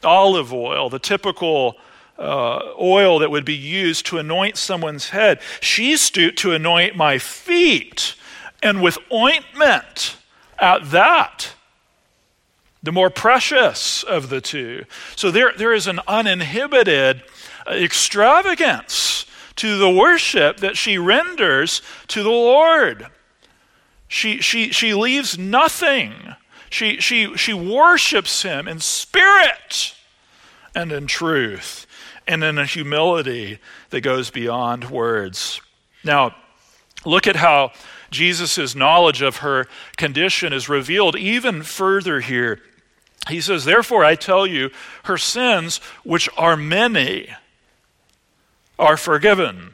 [0.03, 1.77] olive oil, the typical
[2.19, 5.39] uh, oil that would be used to anoint someone's head.
[5.61, 8.15] She stooped to anoint my feet,
[8.61, 10.17] and with ointment
[10.59, 11.51] at that.
[12.83, 14.85] The more precious of the two.
[15.15, 17.23] So there, there is an uninhibited
[17.67, 19.25] extravagance
[19.57, 23.07] to the worship that she renders to the Lord.
[24.07, 26.35] She, she, she leaves nothing.
[26.69, 29.95] She, she, she worships him in spirit
[30.75, 31.87] and in truth
[32.27, 33.59] and in a humility
[33.89, 35.61] that goes beyond words.
[36.03, 36.35] Now,
[37.05, 37.71] look at how
[38.11, 42.61] Jesus' knowledge of her condition is revealed even further here.
[43.29, 44.69] He says, Therefore, I tell you,
[45.03, 47.29] her sins, which are many,
[48.77, 49.73] are forgiven.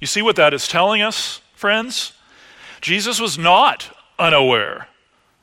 [0.00, 2.12] You see what that is telling us, friends?
[2.80, 4.88] Jesus was not unaware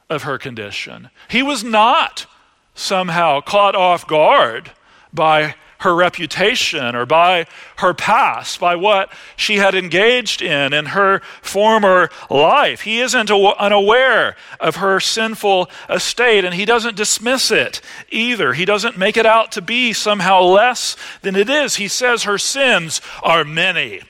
[0.10, 1.10] of her condition.
[1.30, 2.26] He was not
[2.74, 4.72] somehow caught off guard
[5.14, 7.46] by her reputation or by
[7.78, 12.82] her past, by what she had engaged in in her former life.
[12.82, 18.54] He isn't unaware of her sinful estate and he doesn't dismiss it either.
[18.54, 21.76] He doesn't make it out to be somehow less than it is.
[21.76, 24.02] He says her sins are many.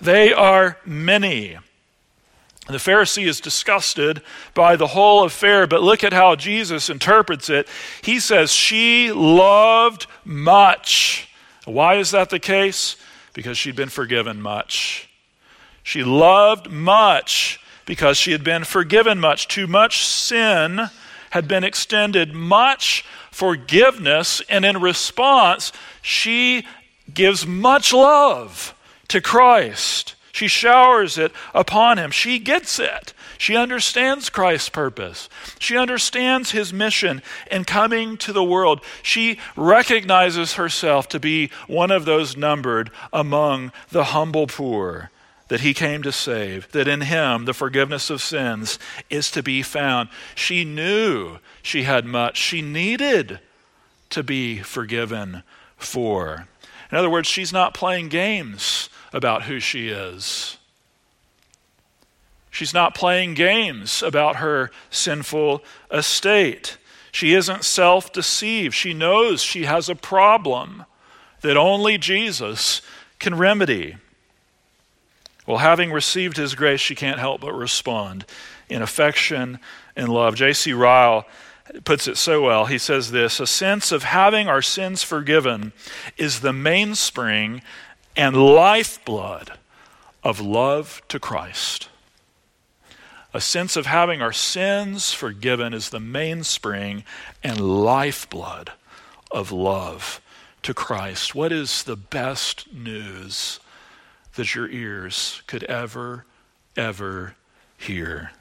[0.00, 1.58] They are many.
[2.74, 4.22] The Pharisee is disgusted
[4.54, 7.68] by the whole affair, but look at how Jesus interprets it.
[8.02, 11.28] He says, She loved much.
[11.64, 12.96] Why is that the case?
[13.32, 15.08] Because she'd been forgiven much.
[15.82, 19.48] She loved much because she had been forgiven much.
[19.48, 20.90] Too much sin
[21.30, 26.66] had been extended much forgiveness, and in response, she
[27.12, 28.74] gives much love
[29.08, 30.14] to Christ.
[30.32, 32.10] She showers it upon him.
[32.10, 33.12] She gets it.
[33.38, 35.28] She understands Christ's purpose.
[35.58, 38.82] She understands his mission in coming to the world.
[39.02, 45.10] She recognizes herself to be one of those numbered among the humble poor
[45.48, 48.78] that he came to save, that in him the forgiveness of sins
[49.08, 50.08] is to be found.
[50.36, 53.40] She knew she had much she needed
[54.10, 55.42] to be forgiven
[55.76, 56.46] for.
[56.92, 60.56] In other words, she's not playing games about who she is.
[62.50, 66.76] She's not playing games about her sinful estate.
[67.12, 68.74] She isn't self deceived.
[68.74, 70.84] She knows she has a problem
[71.42, 72.82] that only Jesus
[73.18, 73.96] can remedy.
[75.46, 78.24] Well, having received his grace, she can't help but respond
[78.68, 79.58] in affection
[79.96, 80.34] and love.
[80.34, 80.72] J.C.
[80.72, 81.26] Ryle
[81.84, 82.66] puts it so well.
[82.66, 85.72] He says this A sense of having our sins forgiven
[86.16, 87.62] is the mainspring
[88.20, 89.50] and lifeblood
[90.22, 91.88] of love to Christ.
[93.32, 97.02] A sense of having our sins forgiven is the mainspring
[97.42, 98.72] and lifeblood
[99.30, 100.20] of love
[100.62, 101.34] to Christ.
[101.34, 103.58] What is the best news
[104.34, 106.26] that your ears could ever,
[106.76, 107.36] ever
[107.78, 108.32] hear?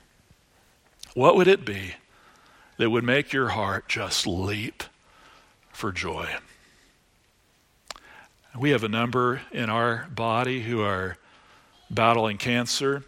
[1.13, 1.93] What would it be
[2.75, 4.83] that would make your heart just leap
[5.71, 6.35] for joy?
[8.59, 11.15] We have a number in our body who are
[11.89, 13.05] battling cancer,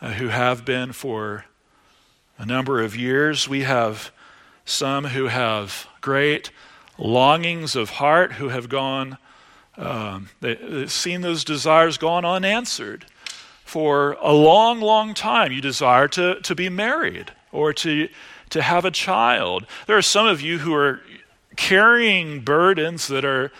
[0.00, 1.44] uh, who have been for
[2.38, 3.48] a number of years.
[3.48, 4.12] We have
[4.64, 6.52] some who have great
[6.98, 9.18] longings of heart who have gone,
[9.76, 13.06] um, they, seen those desires gone unanswered
[13.64, 15.50] for a long, long time.
[15.50, 18.08] You desire to, to be married or to,
[18.50, 19.66] to have a child.
[19.88, 21.00] There are some of you who are
[21.56, 23.50] carrying burdens that are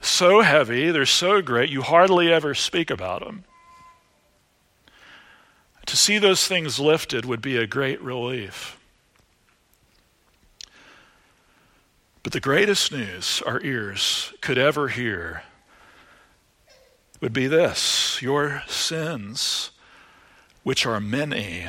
[0.00, 3.44] so heavy, they're so great, you hardly ever speak about them.
[5.86, 8.78] To see those things lifted would be a great relief.
[12.22, 15.42] But the greatest news our ears could ever hear
[17.20, 19.70] would be this Your sins,
[20.62, 21.66] which are many,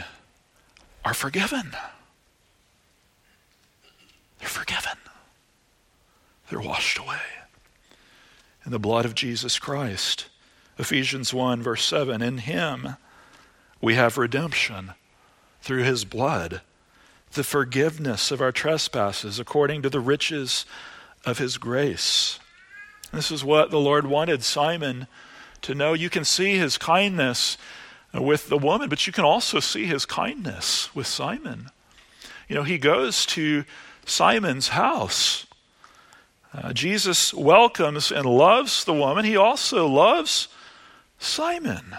[1.04, 1.72] are forgiven.
[4.40, 4.98] They're forgiven,
[6.50, 7.41] they're washed away
[8.66, 10.28] in the blood of Jesus Christ.
[10.78, 12.96] Ephesians 1, verse 7 In him
[13.80, 14.94] we have redemption
[15.62, 16.62] through his blood,
[17.34, 20.66] the forgiveness of our trespasses according to the riches
[21.26, 22.40] of his grace.
[23.12, 25.08] This is what the Lord wanted Simon
[25.62, 25.94] to know.
[25.94, 27.58] You can see his kindness
[28.14, 31.70] with the woman, but you can also see his kindness with Simon.
[32.48, 33.66] You know, he goes to
[34.06, 35.46] Simon's house.
[36.54, 39.24] Uh, Jesus welcomes and loves the woman.
[39.24, 40.50] He also loves
[41.18, 41.96] Simon.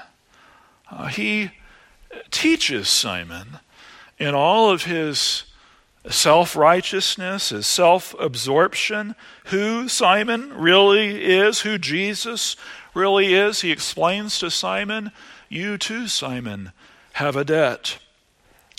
[0.90, 1.52] Uh, he
[2.30, 3.60] teaches Simon
[4.18, 5.44] in all of his
[6.10, 9.14] self righteousness, his self absorption,
[9.46, 12.56] who Simon really is, who Jesus
[12.94, 13.62] really is.
[13.62, 15.12] He explains to Simon,
[15.48, 16.72] You too, Simon,
[17.14, 17.98] have a debt.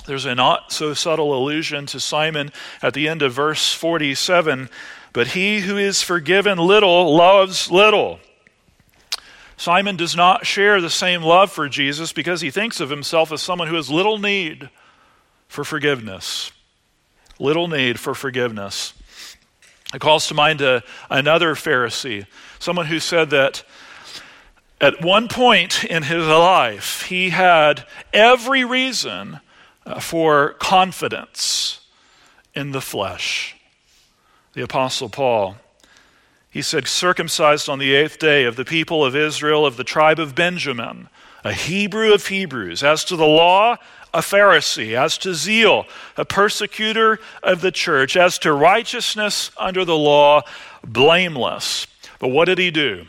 [0.05, 2.51] There's a not so subtle allusion to Simon
[2.81, 4.69] at the end of verse 47
[5.13, 8.19] but he who is forgiven little loves little.
[9.55, 13.41] Simon does not share the same love for Jesus because he thinks of himself as
[13.41, 14.69] someone who has little need
[15.47, 16.51] for forgiveness.
[17.39, 18.93] Little need for forgiveness.
[19.93, 22.25] It calls to mind a, another Pharisee,
[22.57, 23.63] someone who said that
[24.81, 29.39] at one point in his life he had every reason
[29.85, 31.79] uh, for confidence
[32.55, 33.55] in the flesh.
[34.53, 35.57] The Apostle Paul
[36.53, 40.19] he said, circumcised on the eighth day of the people of Israel of the tribe
[40.19, 41.09] of Benjamin,
[41.43, 43.77] a Hebrew of Hebrews, as to the law,
[44.13, 49.97] a Pharisee, as to zeal, a persecutor of the church, as to righteousness under the
[49.97, 50.43] law,
[50.85, 51.87] blameless.
[52.19, 53.07] But what did he do?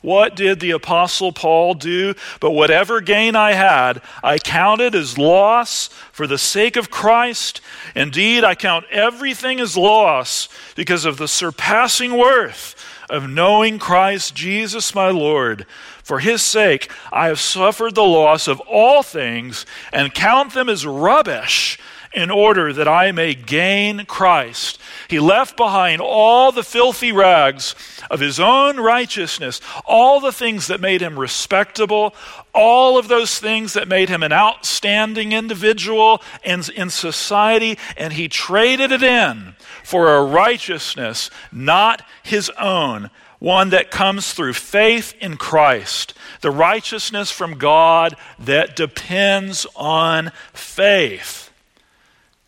[0.00, 2.14] What did the Apostle Paul do?
[2.40, 7.60] But whatever gain I had, I counted as loss for the sake of Christ.
[7.94, 12.76] Indeed, I count everything as loss because of the surpassing worth
[13.10, 15.66] of knowing Christ Jesus my Lord.
[16.02, 20.86] For his sake, I have suffered the loss of all things and count them as
[20.86, 21.78] rubbish
[22.14, 24.78] in order that I may gain Christ.
[25.08, 27.74] He left behind all the filthy rags
[28.10, 32.14] of his own righteousness, all the things that made him respectable,
[32.54, 38.28] all of those things that made him an outstanding individual in, in society, and he
[38.28, 39.54] traded it in
[39.84, 47.30] for a righteousness not his own, one that comes through faith in Christ, the righteousness
[47.30, 51.47] from God that depends on faith.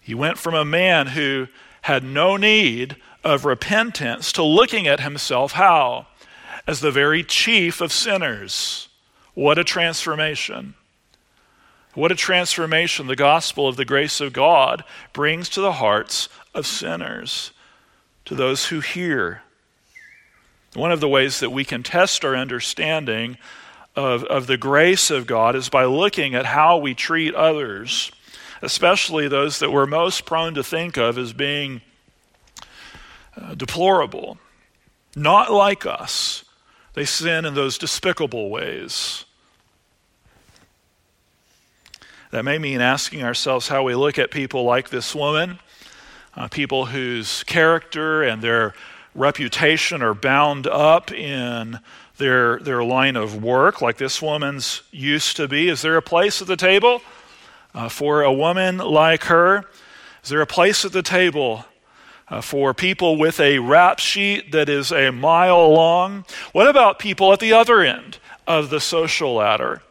[0.00, 1.48] He went from a man who
[1.82, 6.06] had no need of repentance to looking at himself how?
[6.66, 8.88] As the very chief of sinners.
[9.34, 10.74] What a transformation.
[11.94, 16.66] What a transformation the gospel of the grace of God brings to the hearts of
[16.66, 17.50] sinners,
[18.24, 19.42] to those who hear.
[20.74, 23.38] One of the ways that we can test our understanding
[23.96, 28.12] of, of the grace of God is by looking at how we treat others
[28.62, 31.80] especially those that we're most prone to think of as being
[33.36, 34.38] uh, deplorable,
[35.16, 36.44] not like us.
[36.94, 39.24] They sin in those despicable ways.
[42.30, 45.58] That may mean asking ourselves how we look at people like this woman,
[46.36, 48.74] uh, people whose character and their
[49.14, 51.80] reputation are bound up in
[52.18, 55.68] their, their line of work, like this woman's used to be.
[55.68, 57.02] Is there a place at the table
[57.74, 59.64] uh, for a woman like her?
[60.22, 61.64] Is there a place at the table
[62.28, 66.24] uh, for people with a rap sheet that is a mile long?
[66.52, 69.82] What about people at the other end of the social ladder?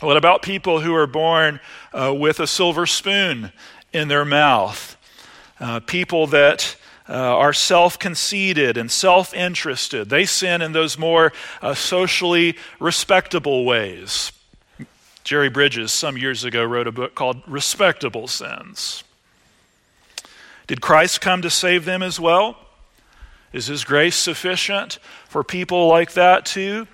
[0.00, 1.60] What about people who are born
[1.92, 3.52] uh, with a silver spoon
[3.92, 4.96] in their mouth?
[5.60, 6.76] Uh, people that
[7.08, 10.08] uh, are self conceited and self interested.
[10.08, 14.32] They sin in those more uh, socially respectable ways.
[15.24, 19.02] Jerry Bridges, some years ago, wrote a book called Respectable Sins.
[20.66, 22.58] Did Christ come to save them as well?
[23.50, 26.86] Is His grace sufficient for people like that too?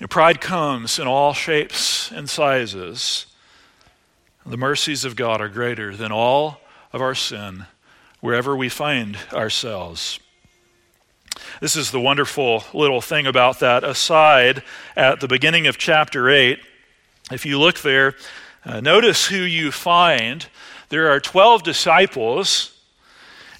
[0.00, 3.26] Know, pride comes in all shapes and sizes.
[4.46, 6.60] The mercies of God are greater than all
[6.92, 7.66] of our sin,
[8.20, 10.20] wherever we find ourselves.
[11.60, 14.62] This is the wonderful little thing about that aside
[14.96, 16.60] at the beginning of chapter 8
[17.30, 18.14] if you look there,
[18.64, 20.46] uh, notice who you find.
[20.88, 22.74] There are 12 disciples,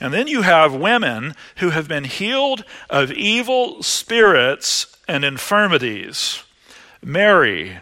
[0.00, 6.44] And then you have women who have been healed of evil spirits and infirmities.
[7.02, 7.78] Mary,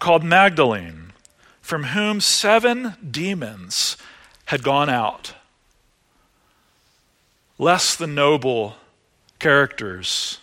[0.00, 1.12] called Magdalene,
[1.60, 3.96] from whom seven demons
[4.46, 5.34] had gone out.
[7.58, 8.74] Less than noble
[9.38, 10.38] characters,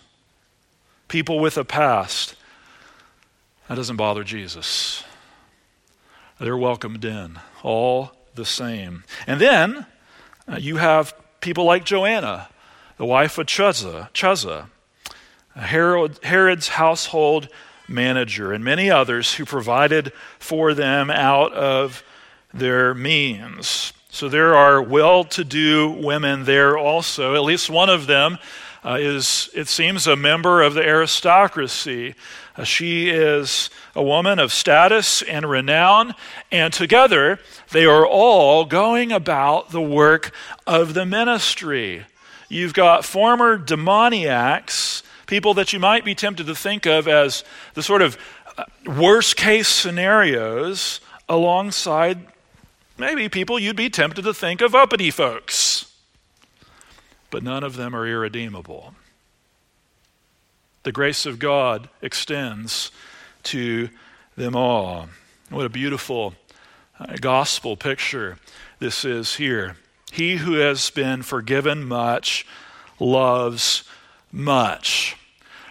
[1.08, 2.34] people with a past.
[3.70, 5.04] That doesn't bother Jesus.
[6.40, 9.04] They're welcomed in, all the same.
[9.28, 9.86] And then
[10.48, 12.48] uh, you have people like Joanna,
[12.96, 14.66] the wife of Chuza, Chuza
[15.54, 17.48] Herod, Herod's household
[17.86, 22.02] manager, and many others who provided for them out of
[22.52, 23.92] their means.
[24.08, 27.36] So there are well to do women there also.
[27.36, 28.38] At least one of them
[28.84, 32.14] uh, is, it seems, a member of the aristocracy.
[32.56, 36.14] Uh, she is a woman of status and renown,
[36.50, 37.38] and together
[37.70, 40.32] they are all going about the work
[40.66, 42.06] of the ministry.
[42.48, 47.82] You've got former demoniacs, people that you might be tempted to think of as the
[47.82, 48.18] sort of
[48.56, 52.26] uh, worst case scenarios, alongside
[52.98, 55.89] maybe people you'd be tempted to think of uppity folks.
[57.30, 58.94] But none of them are irredeemable.
[60.82, 62.90] The grace of God extends
[63.44, 63.90] to
[64.36, 65.08] them all.
[65.50, 66.34] What a beautiful
[66.98, 68.38] uh, gospel picture
[68.78, 69.76] this is here.
[70.10, 72.46] He who has been forgiven much
[72.98, 73.84] loves
[74.32, 75.16] much.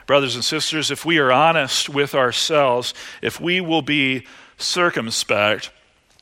[0.06, 4.26] Brothers and sisters, if we are honest with ourselves, if we will be
[4.58, 5.72] circumspect,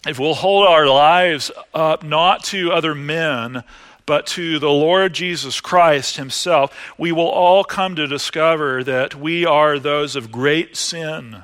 [0.08, 3.64] if we'll hold our lives up not to other men,
[4.08, 9.46] but to the Lord Jesus Christ Himself, we will all come to discover that we
[9.46, 11.44] are those of great sin,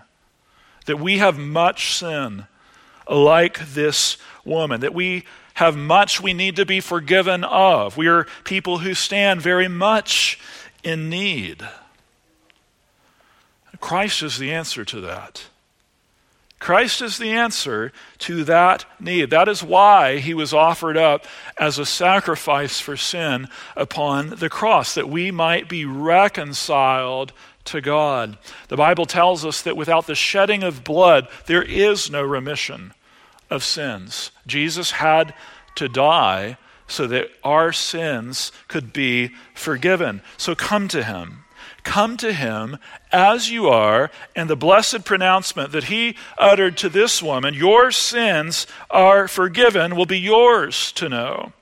[0.88, 2.48] that we have much sin,
[3.08, 7.98] like this woman, that we have much we need to be forgiven of.
[7.98, 10.40] We are people who stand very much
[10.84, 11.68] in need.
[13.82, 15.44] Christ is the answer to that.
[16.64, 19.32] Christ is the answer to that need.
[19.32, 21.26] That is why he was offered up
[21.60, 27.34] as a sacrifice for sin upon the cross, that we might be reconciled
[27.66, 28.38] to God.
[28.70, 32.94] The Bible tells us that without the shedding of blood, there is no remission
[33.50, 34.32] of sins.
[34.48, 35.34] Jesus had
[35.76, 36.58] to die
[36.88, 40.22] so that our sins could be forgiven.
[40.38, 41.44] So come to him.
[41.84, 42.78] Come to him
[43.14, 48.68] as you are, and the blessed pronouncement that he uttered to this woman, Your sins
[48.90, 51.54] are forgiven, will be yours to know.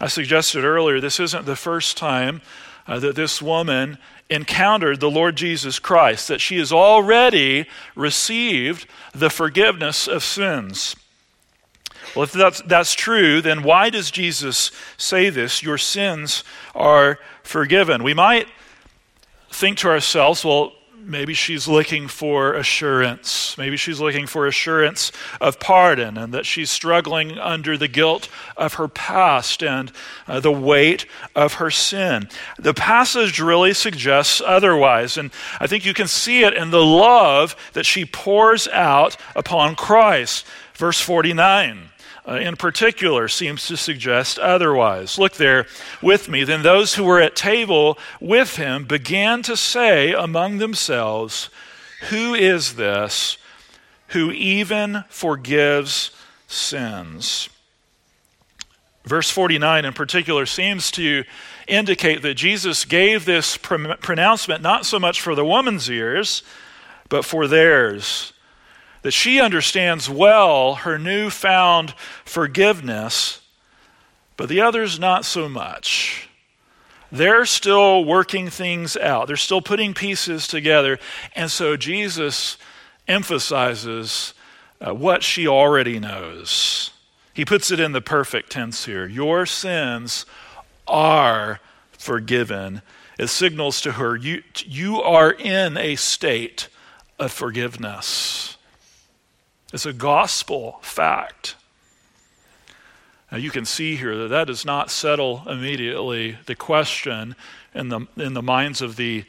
[0.00, 2.40] I suggested earlier, this isn't the first time
[2.86, 3.98] uh, that this woman
[4.30, 10.96] encountered the Lord Jesus Christ, that she has already received the forgiveness of sins.
[12.16, 15.62] Well, if that's, that's true, then why does Jesus say this?
[15.62, 18.02] Your sins are forgiven.
[18.02, 18.48] We might
[19.50, 20.72] think to ourselves, well,
[21.04, 23.56] maybe she's looking for assurance.
[23.58, 28.74] Maybe she's looking for assurance of pardon and that she's struggling under the guilt of
[28.74, 29.90] her past and
[30.28, 32.28] uh, the weight of her sin.
[32.58, 37.56] The passage really suggests otherwise, and I think you can see it in the love
[37.72, 40.46] that she pours out upon Christ.
[40.74, 41.89] Verse 49
[42.30, 45.18] uh, in particular seems to suggest otherwise.
[45.18, 45.66] Look there
[46.00, 46.44] with me.
[46.44, 51.50] Then those who were at table with him began to say among themselves,
[52.10, 53.36] Who is this
[54.08, 56.12] who even forgives
[56.46, 57.48] sins?
[59.04, 61.24] Verse 49 in particular seems to
[61.66, 66.44] indicate that Jesus gave this pronouncement not so much for the woman's ears,
[67.08, 68.32] but for theirs
[69.02, 71.94] that she understands well her newfound
[72.24, 73.40] forgiveness,
[74.36, 76.28] but the others not so much.
[77.12, 80.98] They're still working things out, they're still putting pieces together.
[81.34, 82.56] And so Jesus
[83.08, 84.34] emphasizes
[84.80, 86.90] uh, what she already knows.
[87.34, 90.26] He puts it in the perfect tense here Your sins
[90.86, 91.60] are
[91.92, 92.82] forgiven.
[93.18, 96.68] It signals to her, you, you are in a state
[97.18, 98.56] of forgiveness.
[99.72, 101.54] It's a gospel fact.
[103.30, 107.36] Now you can see here that that does not settle immediately the question
[107.74, 109.24] in the, in the minds of the,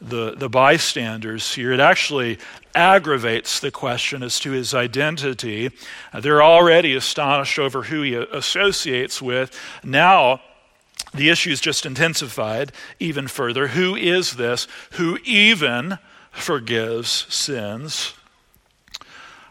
[0.00, 1.72] the, the bystanders here.
[1.72, 2.38] It actually
[2.74, 5.70] aggravates the question as to his identity.
[6.12, 9.56] Uh, they're already astonished over who he associates with.
[9.84, 10.40] Now,
[11.12, 13.68] the issue is just intensified even further.
[13.68, 15.98] Who is this who even
[16.32, 18.14] forgives sins?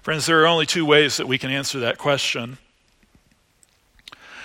[0.03, 2.57] Friends, there are only two ways that we can answer that question.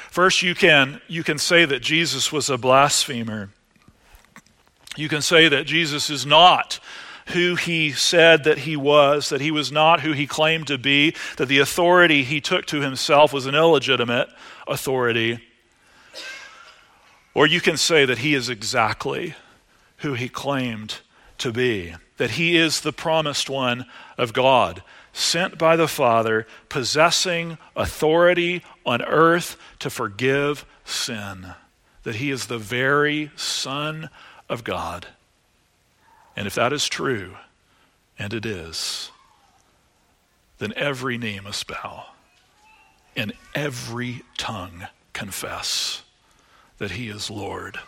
[0.08, 3.50] First, you can, you can say that Jesus was a blasphemer.
[4.96, 6.78] You can say that Jesus is not
[7.30, 11.16] who he said that he was, that he was not who he claimed to be,
[11.38, 14.28] that the authority he took to himself was an illegitimate
[14.68, 15.40] authority.
[17.34, 19.34] Or you can say that he is exactly
[19.98, 20.98] who he claimed
[21.38, 27.58] to be, that he is the promised one of God, sent by the Father, possessing
[27.74, 31.54] authority on earth to forgive sin,
[32.02, 34.10] that he is the very Son
[34.48, 35.08] of God.
[36.36, 37.36] And if that is true,
[38.18, 39.10] and it is,
[40.58, 42.06] then every knee must bow
[43.16, 46.02] and every tongue confess
[46.78, 47.78] that he is Lord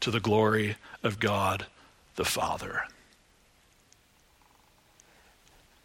[0.00, 1.66] to the glory of God
[2.16, 2.84] the Father.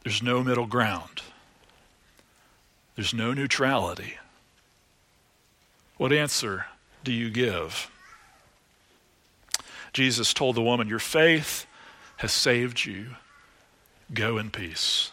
[0.05, 1.23] There's no middle ground.
[2.95, 4.19] There's no neutrality.
[5.97, 6.67] What answer
[7.03, 7.89] do you give?
[9.93, 11.65] Jesus told the woman, Your faith
[12.17, 13.15] has saved you.
[14.13, 15.11] Go in peace.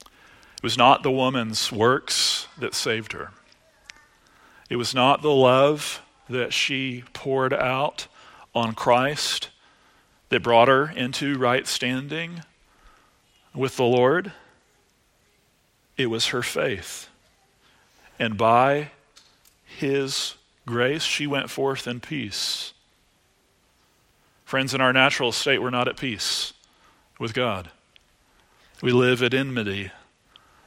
[0.00, 3.32] It was not the woman's works that saved her.
[4.70, 6.00] It was not the love
[6.30, 8.06] that she poured out
[8.54, 9.50] on Christ
[10.30, 12.44] that brought her into right standing
[13.54, 14.32] with the Lord.
[15.96, 17.08] It was her faith.
[18.18, 18.90] And by
[19.64, 20.34] his
[20.66, 22.72] grace, she went forth in peace.
[24.44, 26.52] Friends, in our natural state, we're not at peace
[27.18, 27.70] with God.
[28.82, 29.90] We live at enmity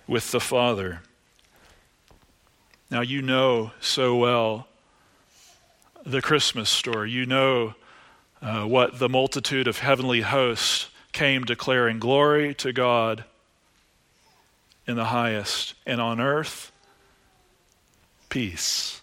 [0.07, 1.01] with the Father.
[2.89, 4.67] Now, you know so well
[6.05, 7.11] the Christmas story.
[7.11, 7.75] You know
[8.41, 13.23] uh, what the multitude of heavenly hosts came declaring glory to God
[14.85, 16.71] in the highest, and on earth,
[18.27, 18.99] peace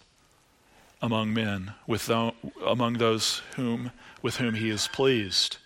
[1.01, 3.91] among men, with th- among those whom,
[4.21, 5.57] with whom he is pleased.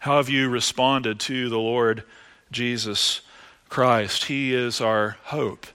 [0.00, 2.02] How have you responded to the Lord
[2.50, 3.20] Jesus
[3.68, 4.24] Christ?
[4.24, 5.66] He is our hope.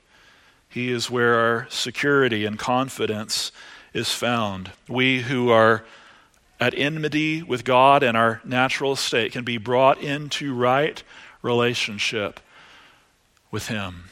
[0.67, 3.51] He is where our security and confidence
[3.93, 4.71] is found.
[4.89, 5.85] We who are
[6.63, 11.03] at enmity with God and our natural state can be brought into right
[11.41, 12.39] relationship
[13.51, 14.05] with Him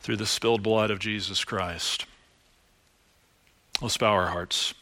[0.00, 2.04] through the spilled blood of Jesus Christ.
[3.80, 4.74] Let's bow our hearts.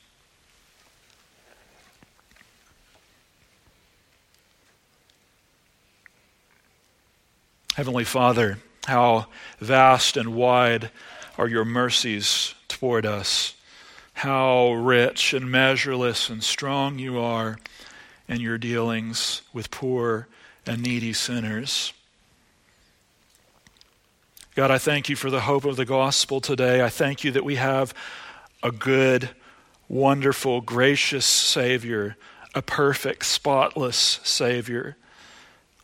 [7.74, 9.26] Heavenly Father, how
[9.58, 10.90] vast and wide
[11.36, 13.52] are your mercies toward us.
[14.20, 17.58] How rich and measureless and strong you are
[18.26, 20.26] in your dealings with poor
[20.66, 21.92] and needy sinners.
[24.54, 26.82] God, I thank you for the hope of the gospel today.
[26.82, 27.92] I thank you that we have
[28.62, 29.28] a good,
[29.86, 32.16] wonderful, gracious Savior,
[32.54, 34.96] a perfect, spotless Savior.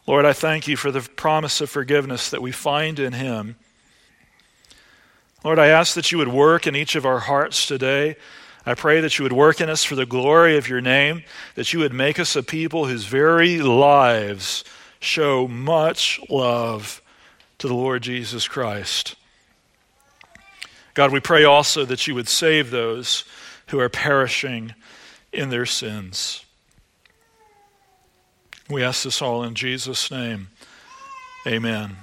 [0.06, 3.56] Lord, I thank you for the promise of forgiveness that we find in Him.
[5.44, 8.16] Lord, I ask that you would work in each of our hearts today.
[8.64, 11.24] I pray that you would work in us for the glory of your name,
[11.56, 14.62] that you would make us a people whose very lives
[15.00, 17.02] show much love
[17.58, 19.16] to the Lord Jesus Christ.
[20.94, 23.24] God, we pray also that you would save those
[23.68, 24.74] who are perishing
[25.32, 26.44] in their sins.
[28.70, 30.50] We ask this all in Jesus' name.
[31.46, 31.96] Amen.